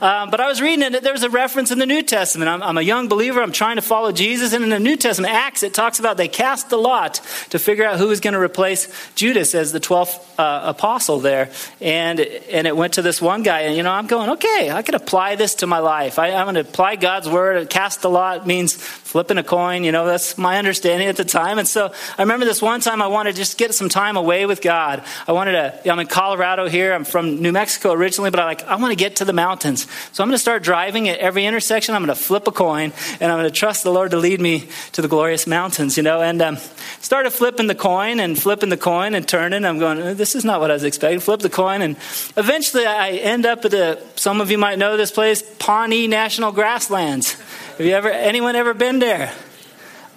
[0.00, 2.48] um, but I was reading it, there's a reference in the New Testament.
[2.48, 5.34] I'm, I'm, a young believer, I'm trying to follow Jesus, and in the New Testament,
[5.34, 8.40] Acts, it talks about they cast the lot to figure out who was going to
[8.40, 11.50] replace Judas as the 12th uh, apostle there.
[11.80, 14.82] And, and it went to this one guy, and you know, I'm going, okay, I
[14.82, 16.20] can apply this to my life.
[16.20, 17.68] I, am going to apply God's word.
[17.68, 18.76] Cast a lot means
[19.12, 19.84] flipping a coin.
[19.84, 21.58] You know, that's my understanding at the time.
[21.58, 24.46] And so I remember this one time I wanted to just get some time away
[24.46, 25.04] with God.
[25.28, 26.94] I wanted to, I'm in Colorado here.
[26.94, 29.86] I'm from New Mexico originally, but I like, I want to get to the mountains.
[30.12, 31.94] So I'm going to start driving at every intersection.
[31.94, 34.40] I'm going to flip a coin and I'm going to trust the Lord to lead
[34.40, 36.56] me to the glorious mountains, you know, and um,
[37.02, 39.66] started flipping the coin and flipping the coin and turning.
[39.66, 41.20] I'm going, this is not what I was expecting.
[41.20, 41.82] Flip the coin.
[41.82, 41.96] And
[42.38, 46.50] eventually I end up at the some of you might know this place, Pawnee National
[46.50, 47.36] Grasslands.
[47.76, 49.32] Have you ever, anyone ever been there?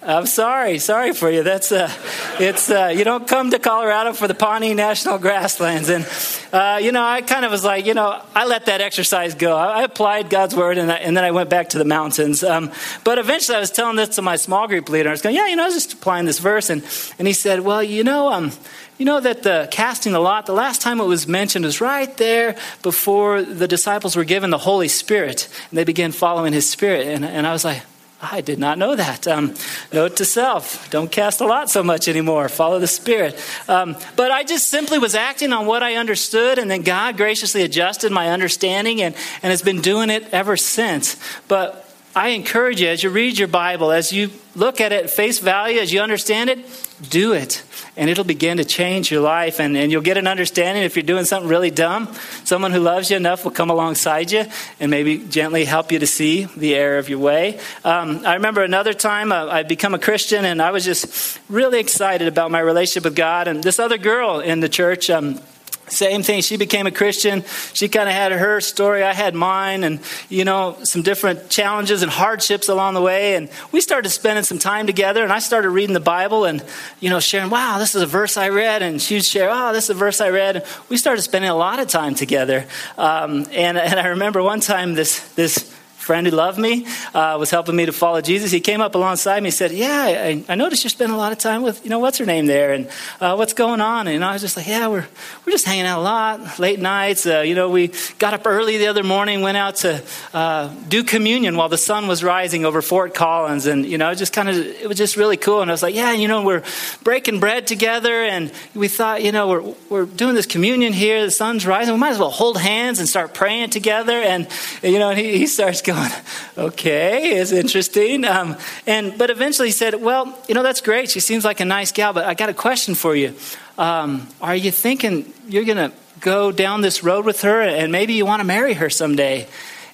[0.00, 1.42] I'm sorry, sorry for you.
[1.42, 1.90] That's uh,
[2.38, 6.06] it's uh, you don't come to Colorado for the Pawnee National Grasslands, and
[6.52, 9.56] uh, you know I kind of was like, you know, I let that exercise go.
[9.56, 12.44] I, applied God's word, and, I, and, then I went back to the mountains.
[12.44, 12.70] Um,
[13.02, 15.08] but eventually, I was telling this to my small group leader.
[15.08, 16.84] And I was going, yeah, you know, I was just applying this verse, and
[17.18, 18.52] and he said, well, you know, um,
[18.98, 22.16] you know that the casting the lot, the last time it was mentioned was right
[22.18, 27.08] there before the disciples were given the Holy Spirit and they began following His Spirit.
[27.08, 27.82] And, and I was like,
[28.30, 29.26] I did not know that.
[29.26, 29.54] Um,
[29.92, 32.48] note to self don't cast a lot so much anymore.
[32.48, 33.40] Follow the Spirit.
[33.68, 37.62] Um, but I just simply was acting on what I understood, and then God graciously
[37.62, 41.16] adjusted my understanding and, and has been doing it ever since.
[41.48, 45.10] But I encourage you, as you read your Bible, as you look at it at
[45.10, 47.62] face value, as you understand it, do it.
[47.96, 49.60] And it'll begin to change your life.
[49.60, 52.12] And, and you'll get an understanding if you're doing something really dumb.
[52.44, 54.44] Someone who loves you enough will come alongside you
[54.80, 57.58] and maybe gently help you to see the error of your way.
[57.84, 61.80] Um, I remember another time uh, I'd become a Christian and I was just really
[61.80, 63.48] excited about my relationship with God.
[63.48, 65.40] And this other girl in the church, um,
[65.88, 66.42] same thing.
[66.42, 67.44] She became a Christian.
[67.72, 69.02] She kind of had her story.
[69.02, 73.36] I had mine, and you know, some different challenges and hardships along the way.
[73.36, 75.22] And we started spending some time together.
[75.22, 76.64] And I started reading the Bible, and
[77.00, 79.84] you know, sharing, "Wow, this is a verse I read," and she'd share, "Oh, this
[79.84, 82.66] is a verse I read." And we started spending a lot of time together.
[82.98, 85.75] Um, and and I remember one time this this
[86.06, 88.52] friend who loved me, uh, was helping me to follow Jesus.
[88.52, 91.32] He came up alongside me and said, Yeah, I, I noticed you're spending a lot
[91.32, 92.72] of time with, you know, what's her name there?
[92.72, 92.88] And
[93.20, 94.06] uh, what's going on?
[94.06, 95.06] And I was just like, Yeah, we're,
[95.44, 97.26] we're just hanging out a lot, late nights.
[97.26, 101.02] Uh, you know, we got up early the other morning, went out to uh, do
[101.02, 103.66] communion while the sun was rising over Fort Collins.
[103.66, 105.60] And, you know, just kind of, it was just really cool.
[105.60, 106.62] And I was like, Yeah, you know, we're
[107.02, 108.22] breaking bread together.
[108.22, 111.94] And we thought, you know, we're, we're doing this communion here, the sun's rising.
[111.94, 114.12] We might as well hold hands and start praying together.
[114.12, 114.46] And,
[114.84, 118.24] you know, and he, he starts going, going, okay, it's interesting.
[118.24, 118.56] Um,
[118.86, 121.10] and but eventually he said, well, you know, that's great.
[121.10, 123.34] She seems like a nice gal, but I got a question for you.
[123.78, 128.26] Um, are you thinking you're to go down this road with her and maybe you
[128.26, 129.46] want to marry her someday?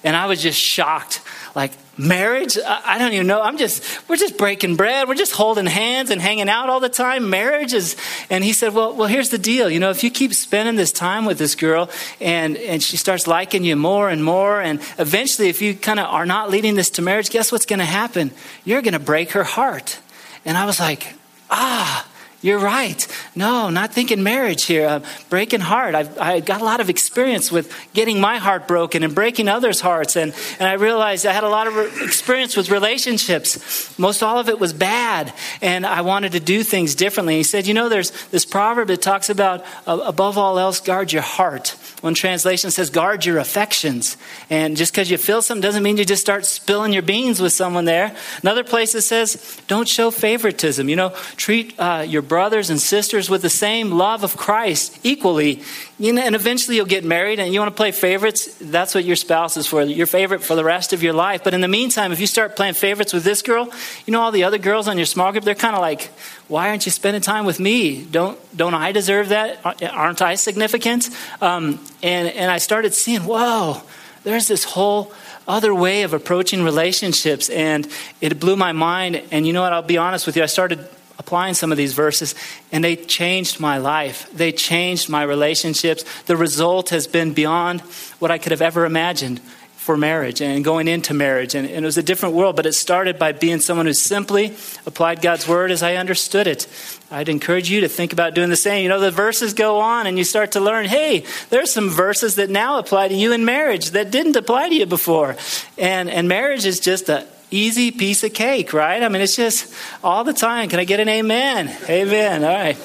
[0.03, 1.21] And I was just shocked.
[1.55, 2.57] Like, marriage?
[2.65, 3.41] I don't even know.
[3.41, 5.07] I'm just, we're just breaking bread.
[5.07, 7.29] We're just holding hands and hanging out all the time.
[7.29, 7.95] Marriage is,
[8.29, 9.69] and he said, well, well, here's the deal.
[9.69, 13.27] You know, if you keep spending this time with this girl and, and she starts
[13.27, 16.89] liking you more and more, and eventually if you kind of are not leading this
[16.91, 18.31] to marriage, guess what's going to happen?
[18.65, 19.99] You're going to break her heart.
[20.45, 21.13] And I was like,
[21.49, 22.07] ah,
[22.43, 23.07] you're right.
[23.35, 24.85] No, not thinking marriage here.
[24.85, 25.95] Uh, breaking heart.
[25.95, 29.79] I've I got a lot of experience with getting my heart broken and breaking others'
[29.79, 30.17] hearts.
[30.17, 33.97] And, and I realized I had a lot of re- experience with relationships.
[33.97, 35.33] Most all of it was bad.
[35.61, 37.37] And I wanted to do things differently.
[37.37, 41.13] He said, You know, there's this proverb that talks about, uh, above all else, guard
[41.13, 41.77] your heart.
[42.03, 44.17] One translation says, guard your affections.
[44.49, 47.53] And just because you feel something doesn't mean you just start spilling your beans with
[47.53, 48.13] someone there.
[48.41, 50.89] Another place it says, don't show favoritism.
[50.89, 55.61] You know, treat uh, your brothers and sisters with the same love of Christ equally.
[55.99, 58.57] You know, and eventually you'll get married and you want to play favorites.
[58.59, 61.43] That's what your spouse is for, your favorite for the rest of your life.
[61.43, 63.69] But in the meantime, if you start playing favorites with this girl,
[64.07, 66.09] you know, all the other girls on your small group, they're kind of like,
[66.47, 68.03] why aren't you spending time with me?
[68.03, 69.63] Don't, don't I deserve that?
[69.93, 71.11] Aren't I significant?
[71.39, 73.83] Um, and, and I started seeing, whoa,
[74.23, 75.13] there's this whole
[75.47, 77.47] other way of approaching relationships.
[77.51, 77.87] And
[78.21, 79.21] it blew my mind.
[79.29, 79.71] And you know what?
[79.71, 80.41] I'll be honest with you.
[80.41, 80.79] I started
[81.19, 82.35] applying some of these verses,
[82.71, 84.29] and they changed my life.
[84.33, 86.03] They changed my relationships.
[86.25, 87.81] The result has been beyond
[88.19, 89.39] what I could have ever imagined
[89.83, 91.55] for marriage and going into marriage.
[91.55, 94.55] And, and, it was a different world, but it started by being someone who simply
[94.85, 96.67] applied God's word as I understood it.
[97.11, 98.83] I'd encourage you to think about doing the same.
[98.83, 102.35] You know, the verses go on and you start to learn hey, there's some verses
[102.35, 105.35] that now apply to you in marriage that didn't apply to you before.
[105.77, 109.01] And, and marriage is just a easy piece of cake, right?
[109.01, 110.69] I mean, it's just all the time.
[110.69, 111.75] Can I get an amen?
[111.87, 112.43] Amen.
[112.43, 112.77] All right.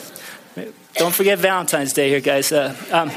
[0.94, 2.52] Don't forget Valentine's Day here, guys.
[2.52, 3.10] Uh, um,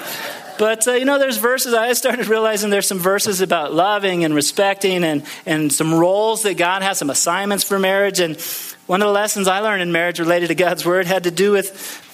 [0.57, 4.35] but, uh, you know, there's verses, I started realizing there's some verses about loving and
[4.35, 8.19] respecting and, and some roles that God has, some assignments for marriage.
[8.19, 8.39] And
[8.85, 11.51] one of the lessons I learned in marriage related to God's word had to do
[11.51, 11.71] with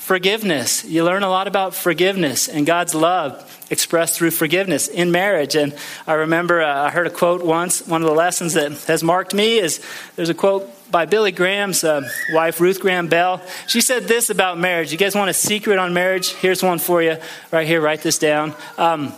[0.07, 0.85] forgiveness.
[0.85, 5.53] You learn a lot about forgiveness and God's love expressed through forgiveness in marriage.
[5.53, 5.75] And
[6.07, 7.85] I remember uh, I heard a quote once.
[7.85, 9.83] One of the lessons that has marked me is
[10.15, 13.41] there's a quote by Billy Graham's uh, wife, Ruth Graham Bell.
[13.67, 14.93] She said this about marriage.
[14.93, 16.31] You guys want a secret on marriage?
[16.35, 17.17] Here's one for you
[17.51, 17.81] right here.
[17.81, 18.53] Write this down.
[18.77, 19.11] Um,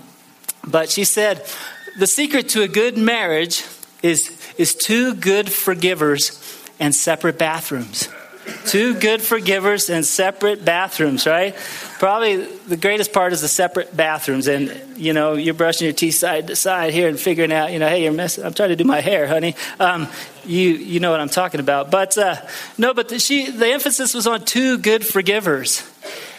[0.67, 1.45] but she said,
[1.99, 3.63] the secret to a good marriage
[4.02, 6.41] is, is two good forgivers
[6.80, 8.10] and separate bathrooms.
[8.65, 11.55] Two good forgivers and separate bathrooms, right?
[11.99, 14.47] Probably the greatest part is the separate bathrooms.
[14.47, 17.79] And, you know, you're brushing your teeth side to side here and figuring out, you
[17.79, 18.43] know, hey, you're messing.
[18.45, 19.55] I'm trying to do my hair, honey.
[19.79, 20.07] Um,
[20.45, 21.91] you, you know what I'm talking about.
[21.91, 22.35] But, uh,
[22.77, 25.83] no, but the, she, the emphasis was on two good forgivers.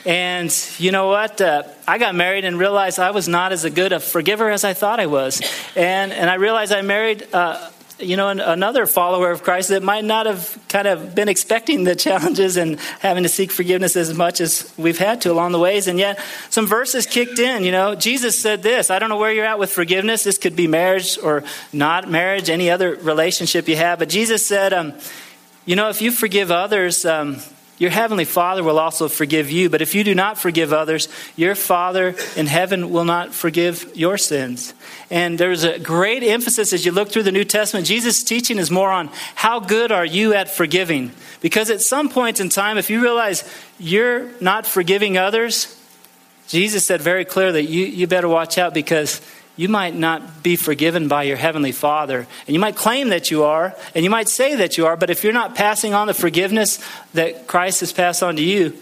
[0.06, 1.40] And you know what?
[1.40, 4.64] Uh, I got married and realized I was not as a good a forgiver as
[4.64, 5.42] I thought I was.
[5.76, 7.70] And, and I realized I married uh,
[8.02, 11.94] you know, another follower of Christ that might not have kind of been expecting the
[12.06, 15.86] challenges and having to seek forgiveness as much as we've had to along the ways.
[15.86, 17.64] And yet, some verses kicked in.
[17.64, 20.24] You know, Jesus said this I don't know where you're at with forgiveness.
[20.24, 23.98] This could be marriage or not marriage, any other relationship you have.
[23.98, 24.94] But Jesus said, um,
[25.66, 27.38] you know, if you forgive others, um,
[27.80, 29.70] your heavenly Father will also forgive you.
[29.70, 34.18] But if you do not forgive others, your Father in heaven will not forgive your
[34.18, 34.74] sins.
[35.10, 37.86] And there's a great emphasis as you look through the New Testament.
[37.86, 41.10] Jesus' teaching is more on how good are you at forgiving?
[41.40, 45.74] Because at some point in time, if you realize you're not forgiving others,
[46.48, 49.22] Jesus said very clearly, you, you better watch out because
[49.56, 52.26] you might not be forgiven by your heavenly Father.
[52.46, 55.10] And you might claim that you are, and you might say that you are, but
[55.10, 56.78] if you're not passing on the forgiveness
[57.14, 58.78] that Christ has passed on to you,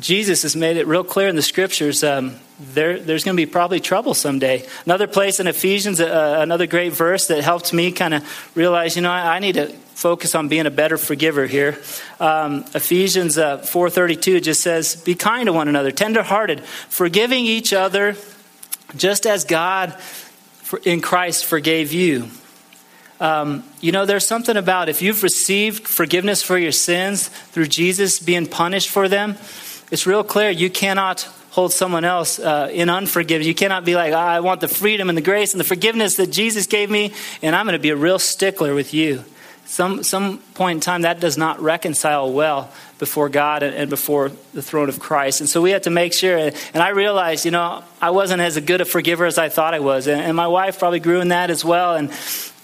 [0.00, 2.02] Jesus has made it real clear in the scriptures.
[2.02, 4.66] Um, there, there's going to be probably trouble someday.
[4.84, 9.02] Another place in Ephesians, uh, another great verse that helped me kind of realize, you
[9.02, 11.78] know, I, I, need to focus on being a better forgiver here.
[12.18, 18.16] Um, Ephesians uh, 4:32 just says, "Be kind to one another, tenderhearted, forgiving each other."
[18.96, 19.96] Just as God
[20.84, 22.28] in Christ forgave you.
[23.20, 28.18] Um, you know, there's something about if you've received forgiveness for your sins through Jesus
[28.18, 29.36] being punished for them,
[29.90, 33.46] it's real clear you cannot hold someone else uh, in unforgiveness.
[33.46, 36.28] You cannot be like, I want the freedom and the grace and the forgiveness that
[36.30, 39.24] Jesus gave me, and I'm going to be a real stickler with you.
[39.70, 44.62] Some, some point in time, that does not reconcile well before God and before the
[44.62, 45.40] throne of Christ.
[45.40, 46.36] And so we had to make sure.
[46.36, 49.78] And I realized, you know, I wasn't as good a forgiver as I thought I
[49.78, 50.08] was.
[50.08, 51.94] And my wife probably grew in that as well.
[51.94, 52.10] And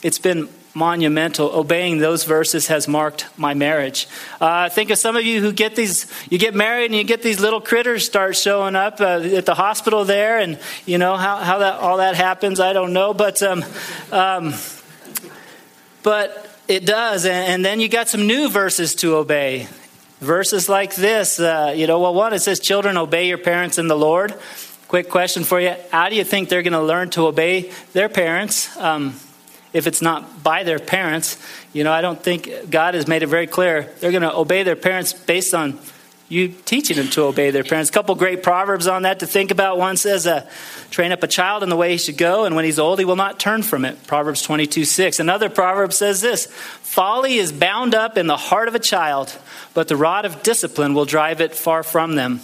[0.02, 1.48] it's been monumental.
[1.54, 4.08] Obeying those verses has marked my marriage.
[4.40, 7.22] Uh, think of some of you who get these, you get married and you get
[7.22, 11.36] these little critters start showing up uh, at the hospital there, and you know how,
[11.36, 12.58] how that all that happens.
[12.58, 13.64] I don't know, but um,
[14.10, 14.54] um,
[16.02, 17.26] but it does.
[17.26, 19.68] And then you got some new verses to obey.
[20.20, 23.86] Verses like this, uh, you know, well, one, it says, Children, obey your parents in
[23.86, 24.34] the Lord.
[24.88, 28.08] Quick question for you How do you think they're going to learn to obey their
[28.08, 29.14] parents um,
[29.72, 31.38] if it's not by their parents?
[31.72, 33.92] You know, I don't think God has made it very clear.
[34.00, 35.78] They're going to obey their parents based on
[36.28, 37.90] you teaching them to obey their parents.
[37.90, 39.78] A couple great proverbs on that to think about.
[39.78, 40.48] One says, uh,
[40.90, 43.04] train up a child in the way he should go, and when he's old, he
[43.04, 44.06] will not turn from it.
[44.06, 45.20] Proverbs 22 6.
[45.20, 49.36] Another proverb says this Folly is bound up in the heart of a child,
[49.72, 52.40] but the rod of discipline will drive it far from them.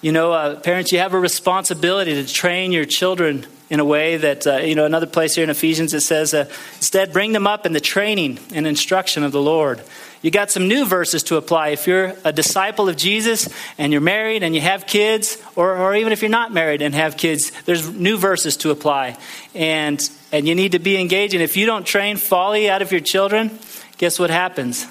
[0.00, 4.16] You know, uh, parents, you have a responsibility to train your children in a way
[4.16, 6.44] that, uh, you know, another place here in Ephesians it says, uh,
[6.76, 9.82] instead, bring them up in the training and instruction of the Lord.
[10.20, 11.68] You got some new verses to apply.
[11.68, 15.94] If you're a disciple of Jesus and you're married and you have kids, or, or
[15.94, 19.16] even if you're not married and have kids, there's new verses to apply.
[19.54, 20.00] And,
[20.32, 21.40] and you need to be engaging.
[21.40, 23.58] If you don't train folly out of your children,
[23.96, 24.86] guess what happens?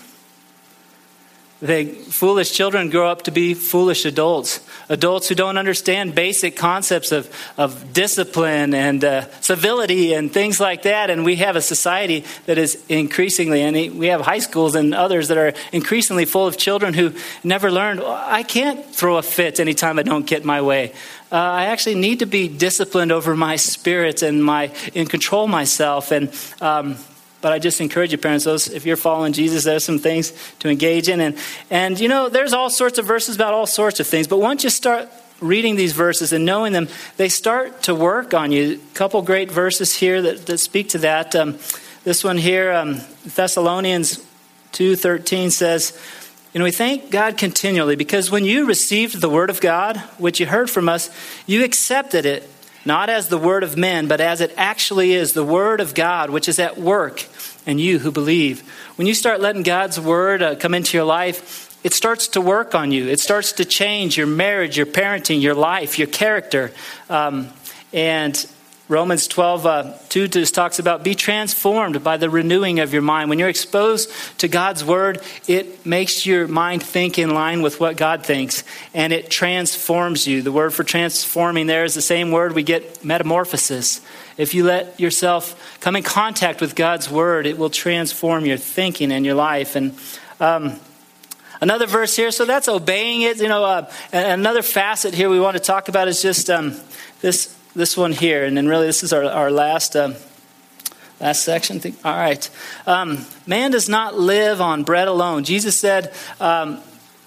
[1.60, 4.60] They, foolish children grow up to be foolish adults.
[4.90, 10.84] Adults who don't understand basic concepts of, of discipline and uh, civility and things like
[10.84, 11.10] that.
[11.10, 15.30] And we have a society that is increasingly, and we have high schools and others
[15.30, 19.98] that are increasingly full of children who never learned, I can't throw a fit anytime
[19.98, 20.94] I don't get my way.
[21.32, 26.12] Uh, I actually need to be disciplined over my spirit and my and control myself.
[26.12, 26.98] And um,
[27.42, 30.70] but I just encourage you, parents, those if you're following Jesus, there's some things to
[30.70, 31.22] engage in.
[31.22, 31.38] And
[31.70, 34.28] and you know, there's all sorts of verses about all sorts of things.
[34.28, 35.10] But once you start
[35.40, 38.74] reading these verses and knowing them, they start to work on you.
[38.74, 41.36] A couple great verses here that, that speak to that.
[41.36, 41.60] Um,
[42.04, 44.26] this one here, um, Thessalonians
[44.72, 45.94] two thirteen says.
[46.54, 50.40] You know, we thank God continually because when you received the word of God, which
[50.40, 51.12] you heard from us,
[51.46, 52.50] you accepted it
[52.88, 56.30] not as the word of men, but as it actually is the word of God,
[56.30, 57.26] which is at work
[57.66, 58.62] in you who believe.
[58.96, 62.74] When you start letting God's word uh, come into your life, it starts to work
[62.74, 63.08] on you.
[63.08, 66.72] It starts to change your marriage, your parenting, your life, your character.
[67.10, 67.50] Um,
[67.94, 68.34] and
[68.90, 73.30] Romans 12, uh, 2 just talks about be transformed by the renewing of your mind.
[73.30, 77.98] When you're exposed to God's word, it makes your mind think in line with what
[77.98, 78.64] God thinks,
[78.94, 80.42] and it transforms you.
[80.42, 84.00] The word for transforming there is the same word we get metamorphosis.
[84.38, 89.12] If you let yourself come in contact with God's word, it will transform your thinking
[89.12, 89.76] and your life.
[89.76, 90.00] And
[90.40, 90.80] um,
[91.60, 93.42] another verse here, so that's obeying it.
[93.42, 96.78] You know, uh, another facet here we want to talk about is just um,
[97.20, 99.96] this this one here, and then really this is our, our last.
[99.96, 100.14] Uh,
[101.20, 101.82] last section.
[102.06, 102.48] All right.
[102.86, 105.44] Um, man does not live on bread alone.
[105.44, 106.80] Jesus said, um,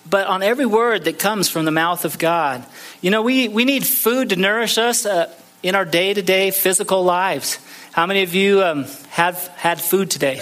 [0.09, 2.65] but on every word that comes from the mouth of God.
[3.01, 5.35] You know, we, we need food to nourish us uh,
[5.65, 7.59] in our day to day physical lives.
[7.91, 10.41] How many of you um, have had food today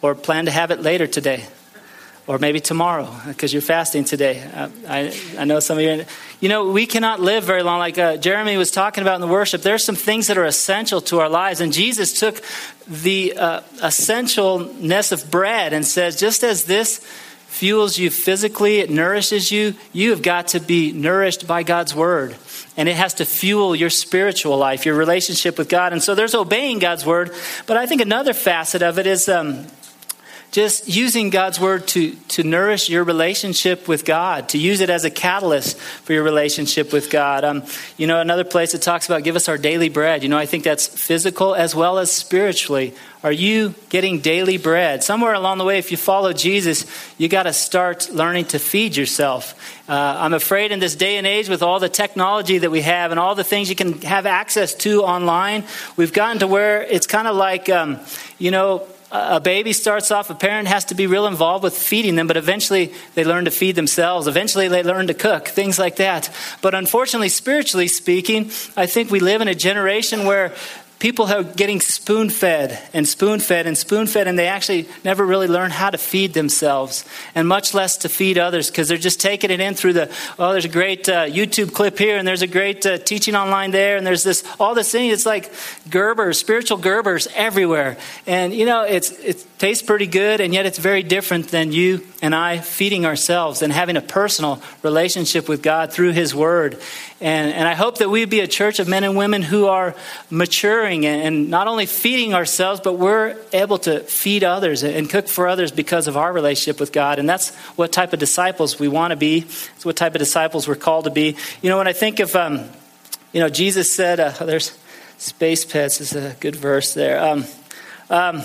[0.00, 1.46] or plan to have it later today?
[2.26, 4.42] Or maybe tomorrow because you're fasting today.
[4.86, 6.04] I, I know some of you.
[6.40, 7.78] You know, we cannot live very long.
[7.78, 11.00] Like uh, Jeremy was talking about in the worship, there's some things that are essential
[11.02, 11.60] to our lives.
[11.60, 12.40] And Jesus took
[12.86, 16.98] the uh, essentialness of bread and says, just as this
[17.46, 22.34] fuels you physically, it nourishes you, you have got to be nourished by God's word.
[22.76, 25.92] And it has to fuel your spiritual life, your relationship with God.
[25.92, 27.32] And so there's obeying God's word.
[27.66, 29.66] But I think another facet of it is um,
[30.52, 35.06] just using God's word to, to nourish your relationship with God, to use it as
[35.06, 37.42] a catalyst for your relationship with God.
[37.42, 37.62] Um,
[37.96, 40.22] you know, another place it talks about give us our daily bread.
[40.22, 42.92] You know, I think that's physical as well as spiritually.
[43.24, 45.02] Are you getting daily bread?
[45.02, 46.84] Somewhere along the way, if you follow Jesus,
[47.16, 49.54] you got to start learning to feed yourself.
[49.88, 53.10] Uh, I'm afraid in this day and age, with all the technology that we have
[53.10, 55.64] and all the things you can have access to online,
[55.96, 58.00] we've gotten to where it's kind of like, um,
[58.38, 62.16] you know, a baby starts off, a parent has to be real involved with feeding
[62.16, 64.26] them, but eventually they learn to feed themselves.
[64.26, 66.34] Eventually they learn to cook, things like that.
[66.62, 70.54] But unfortunately, spiritually speaking, I think we live in a generation where
[71.02, 75.26] people are getting spoon fed and spoon fed and spoon fed, and they actually never
[75.26, 79.20] really learn how to feed themselves, and much less to feed others because they're just
[79.20, 82.42] taking it in through the oh, there's a great uh, YouTube clip here, and there's
[82.42, 85.10] a great uh, teaching online there, and there's this all this thing.
[85.10, 85.52] It's like
[85.90, 90.78] Gerbers, spiritual Gerbers everywhere, and you know it's it tastes pretty good, and yet it's
[90.78, 95.92] very different than you and I feeding ourselves and having a personal relationship with God
[95.92, 96.80] through His Word.
[97.22, 99.94] And, and I hope that we be a church of men and women who are
[100.28, 105.28] maturing and, and not only feeding ourselves, but we're able to feed others and cook
[105.28, 107.20] for others because of our relationship with God.
[107.20, 109.38] And that's what type of disciples we want to be.
[109.38, 111.36] It's what type of disciples we're called to be.
[111.62, 112.68] You know, when I think of, um,
[113.32, 114.76] you know, Jesus said, uh, there's
[115.18, 117.22] space pets is a good verse there.
[117.22, 117.44] Um,
[118.10, 118.42] um,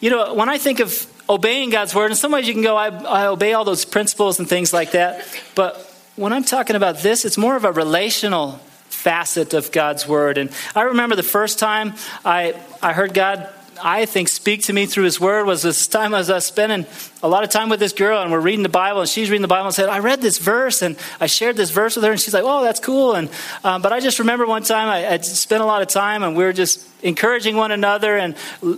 [0.00, 2.74] you know, when I think of obeying God's word, in some ways you can go,
[2.74, 5.26] I, I obey all those principles and things like that.
[5.54, 8.52] But when I'm talking about this, it's more of a relational
[8.88, 10.38] facet of God's word.
[10.38, 11.94] And I remember the first time
[12.24, 13.48] I, I heard God,
[13.82, 16.86] I think, speak to me through his word was this time I was uh, spending
[17.22, 19.42] a lot of time with this girl and we're reading the Bible and she's reading
[19.42, 22.12] the Bible and said, I read this verse and I shared this verse with her
[22.12, 23.14] and she's like, oh, that's cool.
[23.14, 23.28] And,
[23.64, 26.36] um, but I just remember one time I, I spent a lot of time and
[26.36, 28.34] we were just encouraging one another and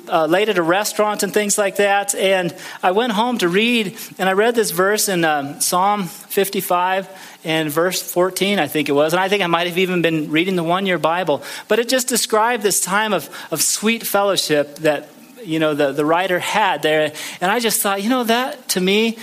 [0.09, 2.15] uh, late at a restaurant and things like that.
[2.15, 7.09] And I went home to read, and I read this verse in um, Psalm 55
[7.45, 9.13] and verse 14, I think it was.
[9.13, 11.43] And I think I might have even been reading the one year Bible.
[11.69, 15.09] But it just described this time of, of sweet fellowship that
[15.45, 18.81] you know the, the writer had there and i just thought you know that to
[18.81, 19.17] me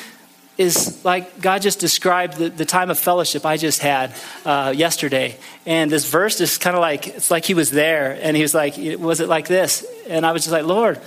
[0.64, 5.38] is like God just described the, the time of fellowship I just had uh, yesterday.
[5.66, 8.54] And this verse is kind of like, it's like he was there and he was
[8.54, 9.86] like, was it like this?
[10.08, 11.00] And I was just like, Lord,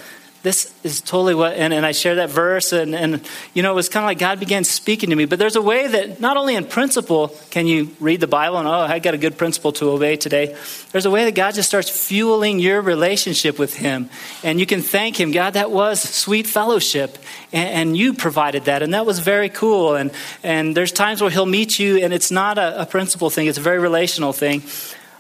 [0.47, 3.21] this is totally what, and, and I share that verse, and, and
[3.53, 5.25] you know, it was kind of like God began speaking to me.
[5.25, 8.69] But there's a way that not only in principle can you read the Bible and,
[8.69, 10.57] oh, I got a good principle to obey today.
[10.93, 14.09] There's a way that God just starts fueling your relationship with Him.
[14.45, 17.19] And you can thank Him, God, that was sweet fellowship,
[17.53, 19.97] and, and you provided that, and that was very cool.
[19.97, 20.13] And,
[20.45, 23.59] and there's times where He'll meet you, and it's not a, a principle thing, it's
[23.59, 24.63] a very relational thing.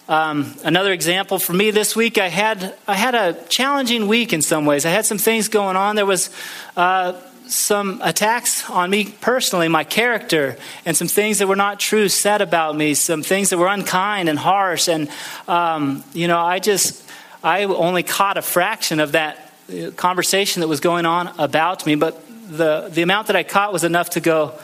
[0.09, 4.41] Um, another example for me this week, I had I had a challenging week in
[4.41, 4.87] some ways.
[4.87, 5.97] I had some things going on.
[5.97, 6.31] There was
[6.77, 7.15] uh,
[7.49, 12.41] some attacks on me personally, my character, and some things that were not true said
[12.41, 12.95] about me.
[12.95, 15.09] Some things that were unkind and harsh, and
[15.49, 17.03] um, you know, I just
[17.43, 21.97] I only caught a fraction of that uh, conversation that was going on about me,
[21.97, 24.55] but the the amount that I caught was enough to go.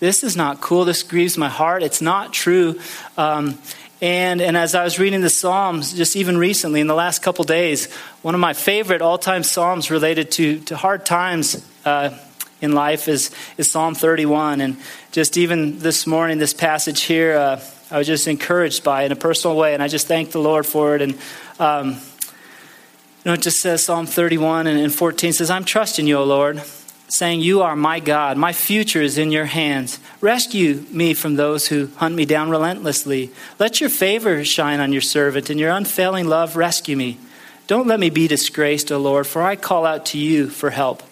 [0.00, 0.84] This is not cool.
[0.84, 1.82] This grieves my heart.
[1.82, 2.80] It's not true.
[3.16, 3.58] Um,
[4.00, 7.44] and, and as I was reading the Psalms, just even recently, in the last couple
[7.44, 7.92] days,
[8.22, 12.16] one of my favorite all time Psalms related to, to hard times uh,
[12.60, 14.60] in life is, is Psalm 31.
[14.60, 14.76] And
[15.10, 19.16] just even this morning, this passage here, uh, I was just encouraged by in a
[19.16, 19.74] personal way.
[19.74, 21.02] And I just thank the Lord for it.
[21.02, 21.18] And,
[21.58, 26.18] um, you know, it just says Psalm 31 and, and 14 says, I'm trusting you,
[26.18, 26.62] O Lord
[27.08, 28.36] saying, You are my God.
[28.36, 29.98] My future is in your hands.
[30.20, 33.30] Rescue me from those who hunt me down relentlessly.
[33.58, 37.18] Let your favor shine on your servant, and your unfailing love rescue me.
[37.66, 41.02] Don't let me be disgraced, O Lord, for I call out to you for help.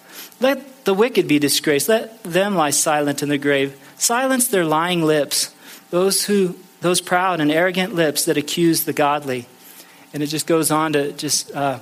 [0.40, 1.88] Let the wicked be disgraced.
[1.88, 3.78] Let them lie silent in the grave.
[3.98, 5.54] Silence their lying lips,
[5.90, 9.46] those who those proud and arrogant lips that accuse the godly.
[10.12, 11.80] And it just goes on to just uh,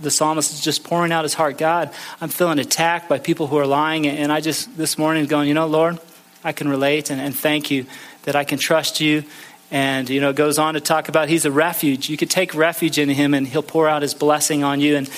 [0.00, 3.58] the psalmist is just pouring out his heart God, I'm feeling attacked by people who
[3.58, 4.06] are lying.
[4.06, 5.98] And I just, this morning, going, you know, Lord,
[6.44, 7.86] I can relate and, and thank you
[8.22, 9.24] that I can trust you.
[9.70, 12.08] And, you know, it goes on to talk about he's a refuge.
[12.08, 14.96] You could take refuge in him and he'll pour out his blessing on you.
[14.96, 15.10] And,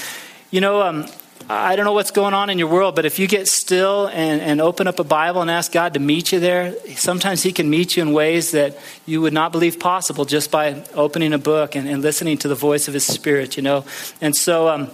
[0.50, 1.06] you know, um,
[1.50, 4.42] I don't know what's going on in your world, but if you get still and,
[4.42, 7.70] and open up a Bible and ask God to meet you there, sometimes He can
[7.70, 8.76] meet you in ways that
[9.06, 12.54] you would not believe possible just by opening a book and, and listening to the
[12.54, 13.86] voice of His Spirit, you know.
[14.20, 14.90] And so, um,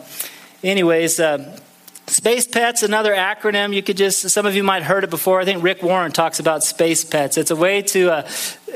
[0.63, 1.59] anyways, uh,
[2.07, 3.75] Space Pets, another acronym.
[3.75, 5.41] You could just, some of you might have heard it before.
[5.41, 7.39] I think Rick Warren talks about Space Pets.
[7.39, 8.29] It's a way to, uh,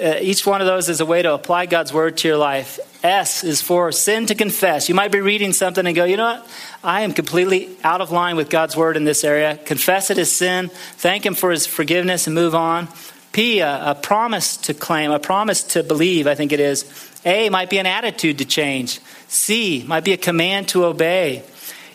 [0.03, 2.81] uh, each one of those is a way to apply God's Word to your life.
[3.05, 4.89] S is for sin to confess.
[4.89, 6.49] You might be reading something and go, you know what?
[6.83, 9.57] I am completely out of line with God's Word in this area.
[9.57, 12.89] Confess it as sin, thank Him for His forgiveness, and move on.
[13.33, 16.85] P, a, a promise to claim, a promise to believe, I think it is.
[17.25, 19.01] A might be an attitude to change.
[19.29, 21.45] C might be a command to obey.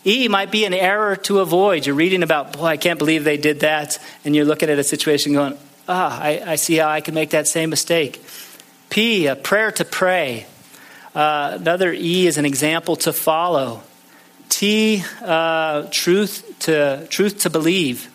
[0.05, 1.85] E might be an error to avoid.
[1.85, 3.99] You're reading about, boy, I can't believe they did that.
[4.25, 7.29] And you're looking at a situation going, ah, I, I see how I can make
[7.31, 8.21] that same mistake.
[8.89, 10.45] P, a prayer to pray.
[11.15, 13.83] Uh, another E is an example to follow.
[14.49, 18.07] T, uh, truth to truth to believe,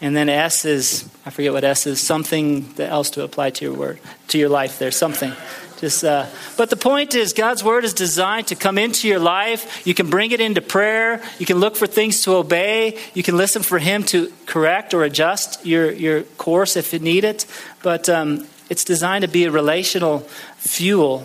[0.00, 2.00] and then S is I forget what S is.
[2.00, 4.78] Something else to apply to your word to your life.
[4.78, 5.32] There's something.
[5.80, 6.26] Just, uh,
[6.58, 9.86] but the point is, God's word is designed to come into your life.
[9.86, 11.22] You can bring it into prayer.
[11.38, 12.98] You can look for things to obey.
[13.14, 17.24] You can listen for Him to correct or adjust your, your course if you need
[17.24, 17.46] it.
[17.82, 20.20] But um, it's designed to be a relational
[20.58, 21.20] fuel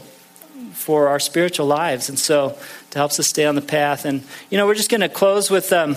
[0.72, 2.08] for our spiritual lives.
[2.08, 4.06] And so it helps us stay on the path.
[4.06, 5.96] And, you know, we're just going to close with um,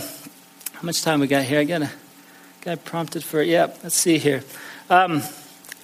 [0.73, 1.61] how much time we got here?
[1.61, 1.91] I
[2.65, 3.47] got prompted for it.
[3.47, 4.43] Yeah, let's see here.
[4.91, 5.23] Um,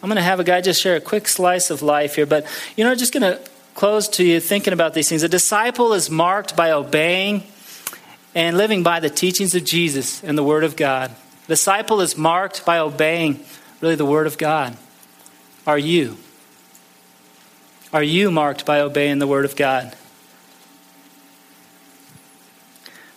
[0.05, 2.44] I'm going to have a guy just share a quick slice of life here, but
[2.76, 3.40] you know, just going to
[3.74, 5.22] close to you thinking about these things.
[5.22, 7.42] A disciple is marked by obeying
[8.34, 11.11] and living by the teachings of Jesus and the Word of God.
[11.11, 13.42] A disciple is marked by obeying
[13.80, 14.76] really the Word of God.
[15.66, 16.18] Are you?
[17.90, 19.96] Are you marked by obeying the Word of God?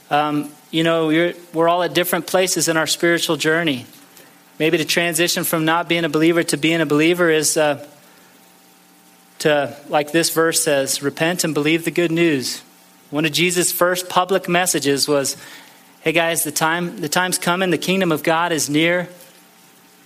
[0.09, 3.87] Um, you know, we're, we're all at different places in our spiritual journey.
[4.59, 7.85] Maybe to transition from not being a believer to being a believer is uh,
[9.39, 12.63] to, like this verse says, repent and believe the good news.
[13.11, 15.37] One of Jesus' first public messages was,
[16.01, 17.69] "Hey guys, the time the time's coming.
[17.69, 19.09] The kingdom of God is near.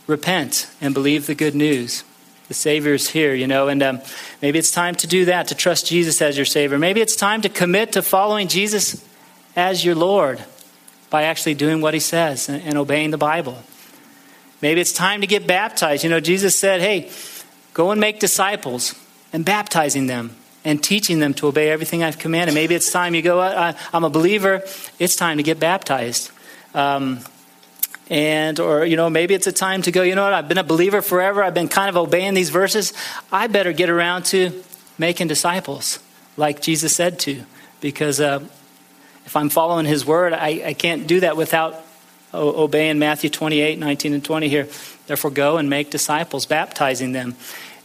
[0.05, 2.03] Repent and believe the good news."
[2.49, 4.01] The Savior's here, you know, and um,
[4.41, 6.77] maybe it's time to do that, to trust Jesus as your Savior.
[6.77, 9.01] Maybe it's time to commit to following Jesus
[9.55, 10.43] as your Lord
[11.09, 13.63] by actually doing what He says and, and obeying the Bible.
[14.61, 16.03] Maybe it's time to get baptized.
[16.03, 17.09] You know, Jesus said, hey,
[17.73, 18.95] go and make disciples
[19.33, 22.53] and baptizing them and teaching them to obey everything I've commanded.
[22.53, 24.63] Maybe it's time you go, I, am a believer,
[24.99, 26.31] it's time to get baptized.
[26.73, 27.19] Um,
[28.09, 30.57] and or you know maybe it's a time to go you know what i've been
[30.57, 32.91] a believer forever i've been kind of obeying these verses
[33.31, 34.63] i better get around to
[34.97, 35.99] making disciples
[36.35, 37.41] like jesus said to
[37.79, 38.39] because uh,
[39.25, 41.83] if I'm following His word, I, I can't do that without
[42.33, 44.67] obeying Matthew 28, 19, and 20 here.
[45.07, 47.35] Therefore, go and make disciples, baptizing them.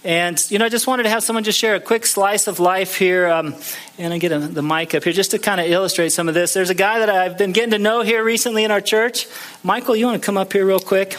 [0.07, 2.61] And, you know, I just wanted to have someone just share a quick slice of
[2.61, 3.27] life here.
[3.27, 3.57] Um,
[3.99, 6.35] and I get a, the mic up here just to kind of illustrate some of
[6.35, 6.55] this.
[6.55, 9.27] There's a guy that I've been getting to know here recently in our church.
[9.65, 11.17] Michael, you want to come up here real quick?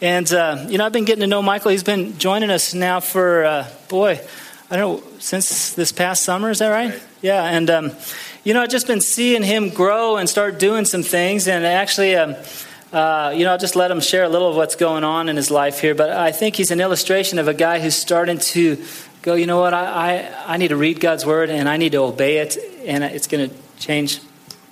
[0.00, 1.72] And, uh, you know, I've been getting to know Michael.
[1.72, 4.20] He's been joining us now for, uh, boy,
[4.70, 6.50] I don't know, since this past summer.
[6.50, 6.90] Is that right?
[6.90, 7.02] right.
[7.20, 7.42] Yeah.
[7.42, 7.92] And, um,
[8.46, 11.48] you know, I've just been seeing him grow and start doing some things.
[11.48, 12.36] And actually, um,
[12.92, 15.34] uh, you know, I'll just let him share a little of what's going on in
[15.34, 15.96] his life here.
[15.96, 18.80] But I think he's an illustration of a guy who's starting to
[19.22, 21.90] go, you know what, I, I, I need to read God's word and I need
[21.90, 24.20] to obey it, and it's going to change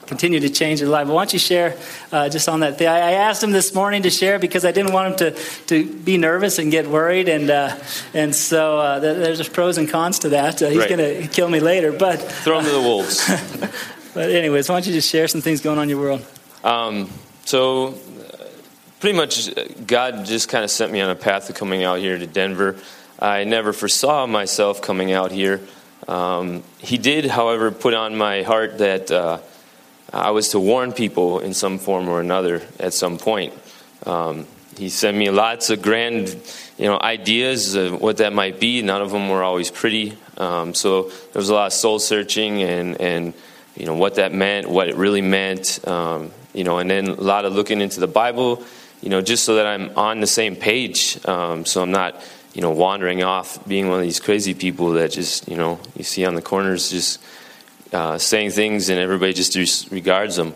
[0.07, 1.09] continue to change his life.
[1.09, 1.77] Why don't you share
[2.13, 2.89] uh, just on that thing?
[2.89, 5.93] I, I, asked him this morning to share because I didn't want him to, to
[5.93, 7.77] be nervous and get worried, and uh,
[8.13, 10.63] and so uh, there's pros and cons to that.
[10.63, 10.89] Uh, he's right.
[10.89, 13.29] going to kill me later, but throw him to the wolves.
[14.15, 16.27] but anyways, why don't you just share some things going on in your world?
[16.63, 17.11] Um,
[17.45, 17.99] so.
[19.01, 19.51] Pretty much,
[19.87, 22.77] God just kind of sent me on a path of coming out here to Denver.
[23.19, 25.61] I never foresaw myself coming out here.
[26.09, 29.39] Um, he did, however, put on my heart that uh,
[30.15, 33.53] I was to warn people in some form or another at some point.
[34.07, 34.47] Um,
[34.79, 36.29] he sent me lots of grand,
[36.79, 38.81] you know, ideas of what that might be.
[38.83, 40.17] None of them were always pretty.
[40.37, 43.35] Um, so there was a lot of soul searching and and
[43.77, 45.87] you know what that meant, what it really meant.
[45.87, 48.63] Um, you know, and then a lot of looking into the Bible.
[49.03, 52.23] You know, just so that I'm on the same page, um, so I'm not
[52.55, 56.05] you know wandering off, being one of these crazy people that just you know you
[56.05, 57.21] see on the corners just
[57.95, 60.55] uh, saying things and everybody just disregards them.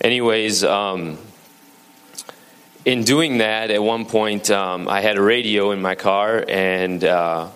[0.00, 1.18] Anyways, um,
[2.84, 7.04] in doing that, at one point, um, I had a radio in my car, and
[7.04, 7.48] uh,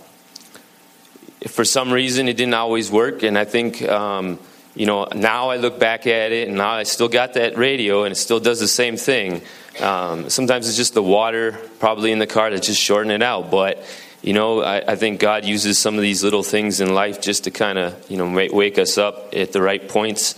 [1.46, 3.22] for some reason, it didn't always work.
[3.22, 4.38] And I think, um,
[4.74, 8.04] you know, now I look back at it, and now I still got that radio,
[8.04, 9.40] and it still does the same thing.
[9.80, 13.50] Um, sometimes it's just the water, probably in the car, that's just shorting it out.
[13.50, 13.82] But
[14.24, 17.44] you know, I, I, think God uses some of these little things in life just
[17.44, 20.34] to kind of, you know, wake us up at the right points.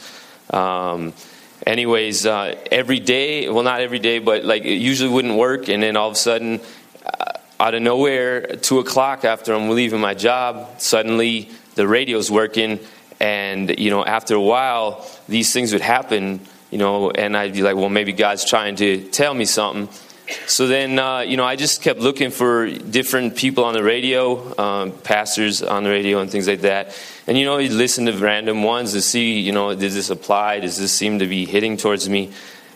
[0.51, 1.13] Um,
[1.65, 5.69] anyways, uh, every day, well, not every day, but like it usually wouldn't work.
[5.69, 6.61] And then all of a sudden,
[7.05, 12.81] uh, out of nowhere, two o'clock after I'm leaving my job, suddenly the radio's working.
[13.21, 16.41] And, you know, after a while, these things would happen,
[16.73, 19.89] you know, and I'd be like, well, maybe God's trying to tell me something.
[20.47, 24.59] So then, uh, you know, I just kept looking for different people on the radio,
[24.59, 26.99] um, pastors on the radio, and things like that.
[27.27, 30.61] And, you know, you listen to random ones to see, you know, does this apply?
[30.61, 32.33] Does this seem to be hitting towards me?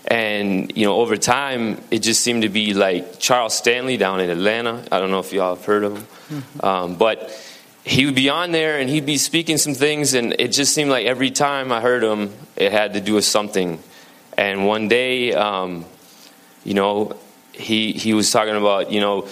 [0.07, 4.30] And, you know, over time, it just seemed to be like Charles Stanley down in
[4.30, 4.84] Atlanta.
[4.90, 6.07] I don't know if y'all have heard of him.
[6.30, 6.64] Mm-hmm.
[6.64, 7.30] Um, but
[7.84, 10.90] he would be on there and he'd be speaking some things, and it just seemed
[10.90, 13.78] like every time I heard him, it had to do with something.
[14.36, 15.84] And one day, um,
[16.64, 17.16] you know,
[17.61, 19.28] he, he was talking about, you know,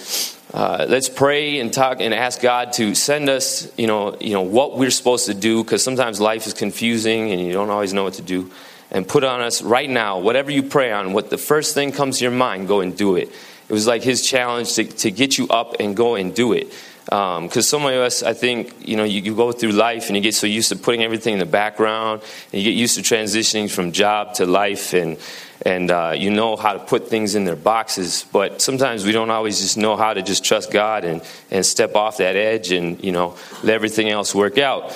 [0.53, 4.41] uh, let's pray and talk and ask God to send us, you know, you know
[4.41, 8.03] what we're supposed to do because sometimes life is confusing and you don't always know
[8.03, 8.51] what to do.
[8.91, 12.17] And put on us right now, whatever you pray on, what the first thing comes
[12.17, 13.29] to your mind, go and do it.
[13.29, 16.73] It was like his challenge to, to get you up and go and do it.
[17.05, 20.15] Because um, some of us, I think, you know, you, you, go through life and
[20.15, 22.21] you get so used to putting everything in the background,
[22.51, 25.17] and you get used to transitioning from job to life, and
[25.63, 28.25] and uh, you know how to put things in their boxes.
[28.31, 31.95] But sometimes we don't always just know how to just trust God and, and step
[31.95, 34.91] off that edge and, you know, let everything else work out.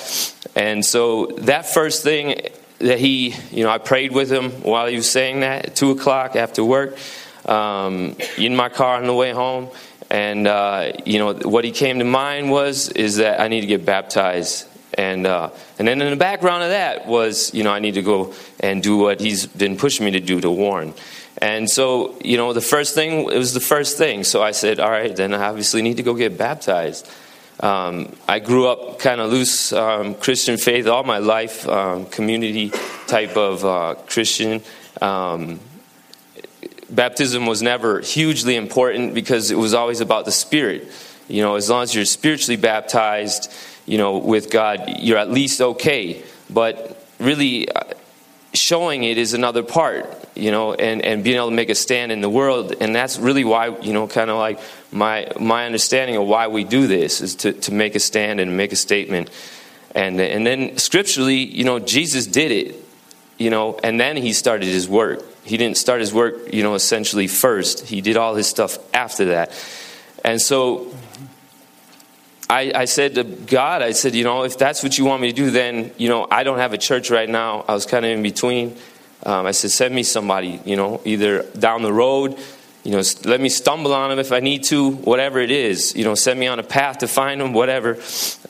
[0.55, 2.49] And so that first thing
[2.80, 5.91] that he, you know, I prayed with him while he was saying that at 2
[5.91, 6.97] o'clock after work
[7.45, 9.70] um, in my car on the way home.
[10.09, 13.68] And, uh, you know, what he came to mind was, is that I need to
[13.68, 17.80] get baptized and uh, and then in the background of that was, you know, I
[17.80, 20.94] need to go and do what he's been pushing me to do to warn.
[21.41, 24.24] And so, you know, the first thing it was the first thing.
[24.24, 27.10] So I said, all right, then I obviously need to go get baptized.
[27.60, 32.72] Um, I grew up kind of loose um, Christian faith all my life, um, community
[33.08, 34.62] type of uh, Christian.
[35.02, 35.60] Um,
[36.89, 40.91] baptism was never hugely important because it was always about the Spirit.
[41.28, 43.52] You know, as long as you're spiritually baptized,
[43.86, 46.23] you know, with God, you're at least okay.
[46.49, 47.93] But really, uh,
[48.53, 50.05] showing it is another part,
[50.36, 52.75] you know, and, and being able to make a stand in the world.
[52.79, 54.59] And that's really why, you know, kind of like
[54.91, 58.55] my, my understanding of why we do this is to, to make a stand and
[58.55, 59.29] make a statement.
[59.95, 62.75] And, and then scripturally, you know, Jesus did it,
[63.38, 65.23] you know, and then he started his work.
[65.43, 67.88] He didn't start his work, you know, essentially first.
[67.88, 69.51] He did all his stuff after that.
[70.23, 70.93] And so
[72.54, 75.30] I, I said to God, I said, you know, if that's what you want me
[75.30, 77.66] to do, then, you know, I don't have a church right now.
[77.68, 78.78] I was kind of in between.
[79.26, 82.38] Um, I said, send me somebody, you know, either down the road,
[82.84, 86.04] you know, let me stumble on them if I need to, whatever it is, you
[86.04, 87.97] know, send me on a path to find them, whatever.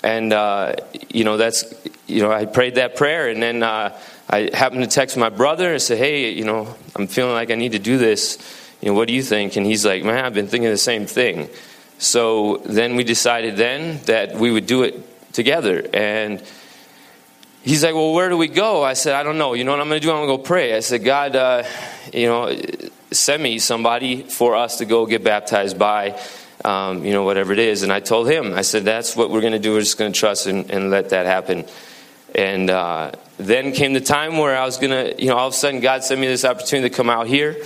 [0.03, 0.75] And, uh,
[1.07, 1.73] you know, that's,
[2.05, 3.97] you know, I prayed that prayer and then uh,
[4.29, 7.55] I happened to text my brother and say, hey, you know, I'm feeling like I
[7.55, 8.37] need to do this.
[8.81, 9.55] You know, what do you think?
[9.55, 11.47] And he's like, man, I've been thinking the same thing.
[12.03, 15.87] So then we decided then that we would do it together.
[15.93, 16.43] And
[17.63, 18.83] he's like, well, where do we go?
[18.83, 19.53] I said, I don't know.
[19.53, 20.11] You know what I'm going to do?
[20.11, 20.75] I'm going to go pray.
[20.75, 21.63] I said, God, uh,
[22.13, 22.55] you know,
[23.11, 26.19] send me somebody for us to go get baptized by,
[26.65, 27.83] um, you know, whatever it is.
[27.83, 29.73] And I told him, I said, that's what we're going to do.
[29.73, 31.65] We're just going to trust and, and, let that happen.
[32.35, 35.53] And uh, then came the time where I was going to, you know, all of
[35.53, 37.63] a sudden God sent me this opportunity to come out here.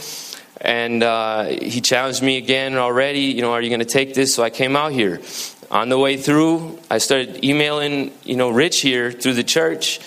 [0.62, 4.34] And uh, he challenged me again already, you know, are you going to take this?
[4.34, 5.22] So I came out here.
[5.70, 10.00] On the way through, I started emailing, you know, Rich here through the church.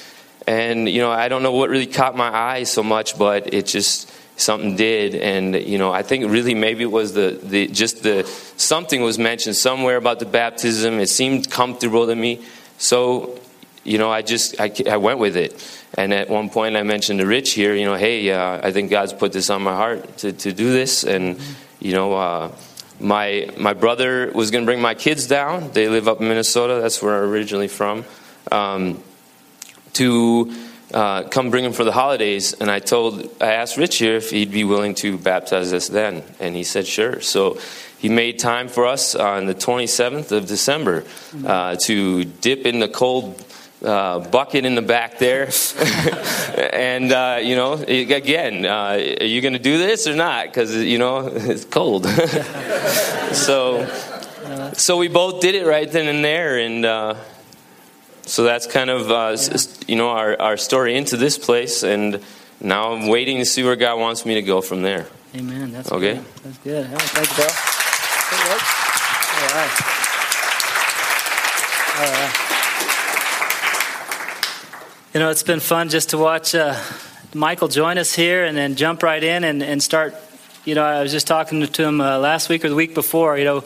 [0.47, 3.67] And, you know, I don't know what really caught my eye so much, but it
[3.67, 8.03] just, something did and you know i think really maybe it was the, the just
[8.03, 8.25] the
[8.57, 12.43] something was mentioned somewhere about the baptism it seemed comfortable to me
[12.79, 13.39] so
[13.85, 17.21] you know i just i, I went with it and at one point i mentioned
[17.21, 20.19] to rich here you know hey uh, i think god's put this on my heart
[20.19, 21.41] to, to do this and
[21.81, 22.53] you know uh,
[22.99, 26.81] my my brother was going to bring my kids down they live up in minnesota
[26.81, 28.05] that's where i'm originally from
[28.53, 29.03] um,
[29.93, 30.53] to
[30.93, 32.53] uh, come bring him for the holidays.
[32.53, 36.23] And I told, I asked Rich here if he'd be willing to baptize us then,
[36.41, 37.21] and he said sure.
[37.21, 37.59] So
[37.99, 41.05] he made time for us on the 27th of December
[41.45, 43.45] uh, to dip in the cold.
[43.83, 45.45] Uh, bucket in the back there,
[46.75, 50.45] and uh, you know, again, uh, are you going to do this or not?
[50.45, 52.07] Because you know it's cold.
[53.33, 53.87] so,
[54.75, 57.15] so we both did it right then and there, and uh,
[58.31, 59.57] so that's kind of uh, yeah.
[59.89, 61.83] you know our, our story into this place.
[61.83, 62.23] And
[62.61, 65.07] now i'm waiting to see where god wants me to go from there.
[65.35, 65.73] Amen.
[65.73, 66.15] That's okay?
[66.15, 66.25] good.
[66.45, 66.87] that's good.
[66.87, 67.47] Thank you bill
[69.41, 69.75] all right.
[71.97, 72.50] All right
[75.15, 76.75] you know it's been fun just to watch uh,
[77.35, 80.15] michael join us here and then jump right in and, and start
[80.65, 83.39] you know i was just talking to him uh, last week or the week before
[83.39, 83.65] you know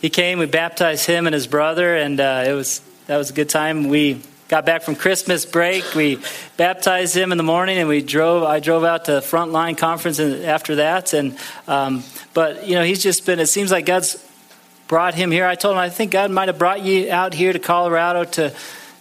[0.00, 3.32] he came we baptized him and his brother and uh, it was that was a
[3.32, 3.88] good time.
[3.88, 5.94] We got back from Christmas break.
[5.94, 6.20] We
[6.58, 8.42] baptized him in the morning, and we drove.
[8.42, 11.14] I drove out to Frontline Conference after that.
[11.14, 13.40] And um, but you know, he's just been.
[13.40, 14.22] It seems like God's
[14.88, 15.46] brought him here.
[15.46, 18.54] I told him I think God might have brought you out here to Colorado to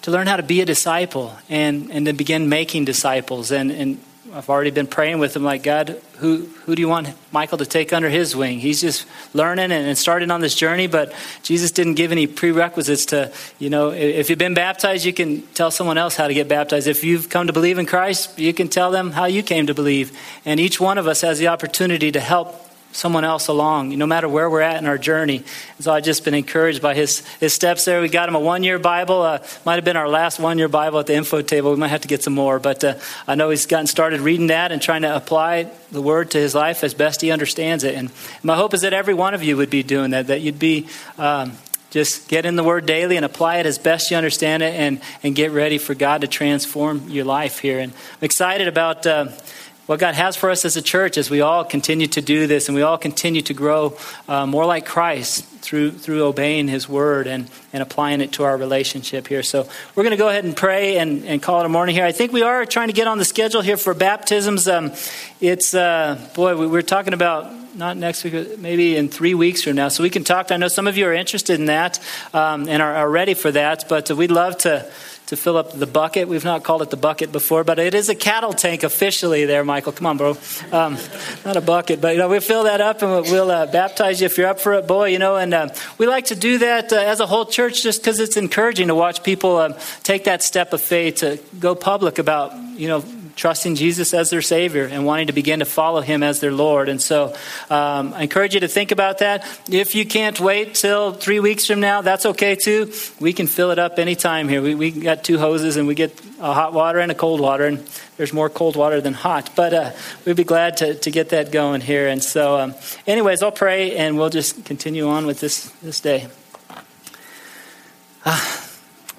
[0.07, 3.51] to learn how to be a disciple and and to begin making disciples.
[3.51, 3.99] And and
[4.33, 7.65] I've already been praying with him, like, God, who, who do you want Michael to
[7.65, 8.59] take under his wing?
[8.59, 13.05] He's just learning and, and starting on this journey, but Jesus didn't give any prerequisites
[13.07, 16.49] to, you know, if you've been baptized, you can tell someone else how to get
[16.49, 16.87] baptized.
[16.87, 19.73] If you've come to believe in Christ, you can tell them how you came to
[19.73, 20.11] believe.
[20.43, 24.27] And each one of us has the opportunity to help someone else along, no matter
[24.27, 25.37] where we're at in our journey.
[25.37, 28.01] And so I've just been encouraged by his, his steps there.
[28.01, 29.21] We got him a one year Bible.
[29.21, 31.71] Uh, might have been our last one year Bible at the info table.
[31.71, 32.59] We might have to get some more.
[32.59, 32.95] But uh,
[33.27, 36.55] I know he's gotten started reading that and trying to apply the word to his
[36.55, 37.95] life as best he understands it.
[37.95, 38.11] And
[38.43, 40.87] my hope is that every one of you would be doing that, that you'd be.
[41.17, 41.53] Um,
[41.89, 44.99] just get in the word daily and apply it as best you understand it and,
[45.23, 47.79] and get ready for God to transform your life here.
[47.79, 49.29] And I'm excited about uh,
[49.87, 52.67] what God has for us as a church as we all continue to do this
[52.67, 57.25] and we all continue to grow uh, more like Christ through, through obeying His word
[57.25, 59.43] and, and applying it to our relationship here.
[59.43, 62.05] So we're going to go ahead and pray and, and call it a morning here.
[62.05, 64.67] I think we are trying to get on the schedule here for baptisms.
[64.67, 64.91] Um,
[65.39, 69.75] it's, uh, boy, we, we're talking about not next week, maybe in three weeks from
[69.75, 69.87] now.
[69.87, 70.51] So we can talk.
[70.51, 71.99] I know some of you are interested in that
[72.33, 74.91] um, and are, are, ready for that, but we'd love to
[75.27, 76.27] to fill up the bucket.
[76.27, 79.63] We've not called it the bucket before, but it is a cattle tank officially there,
[79.63, 79.91] Michael.
[79.91, 80.37] Come on, bro.
[80.71, 80.97] Um,
[81.45, 84.25] not a bucket, but you know, we'll fill that up and we'll uh, baptize you
[84.25, 85.35] if you're up for it, boy, you know.
[85.35, 88.37] And uh, we like to do that uh, as a whole church just because it's
[88.37, 92.87] encouraging to watch people um, take that step of faith to go public about, you
[92.87, 93.03] know,
[93.37, 96.89] trusting Jesus as their Savior and wanting to begin to follow Him as their Lord.
[96.89, 97.35] And so
[97.69, 99.47] um, I encourage you to think about that.
[99.69, 102.91] If you can't wait till three weeks from now, that's okay too.
[103.19, 104.61] We can fill it up anytime here.
[104.61, 107.65] We, we got two hoses and we get a hot water and a cold water,
[107.65, 107.77] and
[108.17, 109.51] there's more cold water than hot.
[109.55, 109.91] But uh,
[110.25, 112.07] we'd be glad to, to get that going here.
[112.07, 112.75] And so, um,
[113.05, 116.27] anyways, I'll pray and we'll just continue on with this, this day.
[118.25, 118.61] Uh,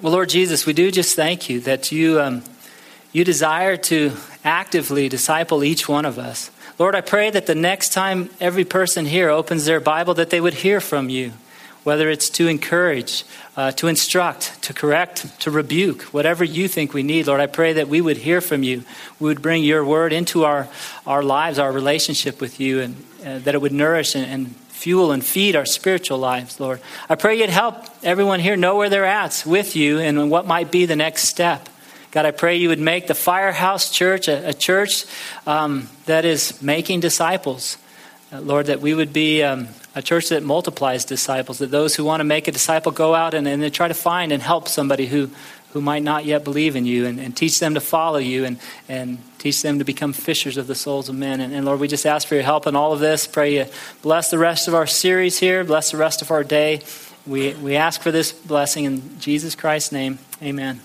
[0.01, 2.19] well, Lord Jesus, we do just thank you that you.
[2.21, 2.43] Um,
[3.11, 4.11] you desire to
[4.43, 6.51] actively disciple each one of us.
[6.77, 10.39] Lord, I pray that the next time every person here opens their Bible, that they
[10.39, 11.33] would hear from you.
[11.83, 13.23] whether it's to encourage,
[13.55, 17.73] uh, to instruct, to correct, to rebuke, whatever you think we need, Lord, I pray
[17.73, 18.83] that we would hear from you.
[19.19, 20.67] We would bring your word into our,
[21.07, 22.95] our lives, our relationship with you, and
[23.25, 26.81] uh, that it would nourish and, and fuel and feed our spiritual lives, Lord.
[27.09, 30.71] I pray you'd help everyone here know where they're at with you and what might
[30.71, 31.69] be the next step.
[32.11, 35.05] God, I pray you would make the Firehouse Church a, a church
[35.45, 37.77] um, that is making disciples.
[38.31, 42.03] Uh, Lord, that we would be um, a church that multiplies disciples, that those who
[42.03, 45.05] want to make a disciple go out and, and try to find and help somebody
[45.05, 45.29] who,
[45.73, 48.59] who might not yet believe in you and, and teach them to follow you and,
[48.87, 51.39] and teach them to become fishers of the souls of men.
[51.41, 53.27] And, and, Lord, we just ask for your help in all of this.
[53.27, 53.65] Pray you
[54.01, 56.81] bless the rest of our series here, bless the rest of our day.
[57.27, 60.17] We, we ask for this blessing in Jesus Christ's name.
[60.41, 60.81] Amen.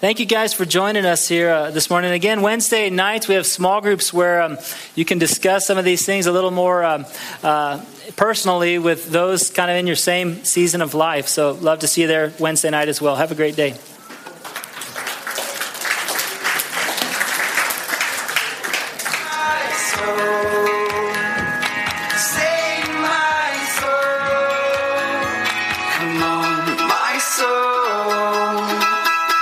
[0.00, 2.12] Thank you guys for joining us here uh, this morning.
[2.12, 4.56] Again, Wednesday nights we have small groups where um,
[4.94, 7.04] you can discuss some of these things a little more um,
[7.42, 7.84] uh,
[8.14, 11.26] personally with those kind of in your same season of life.
[11.26, 13.16] So, love to see you there Wednesday night as well.
[13.16, 13.74] Have a great day.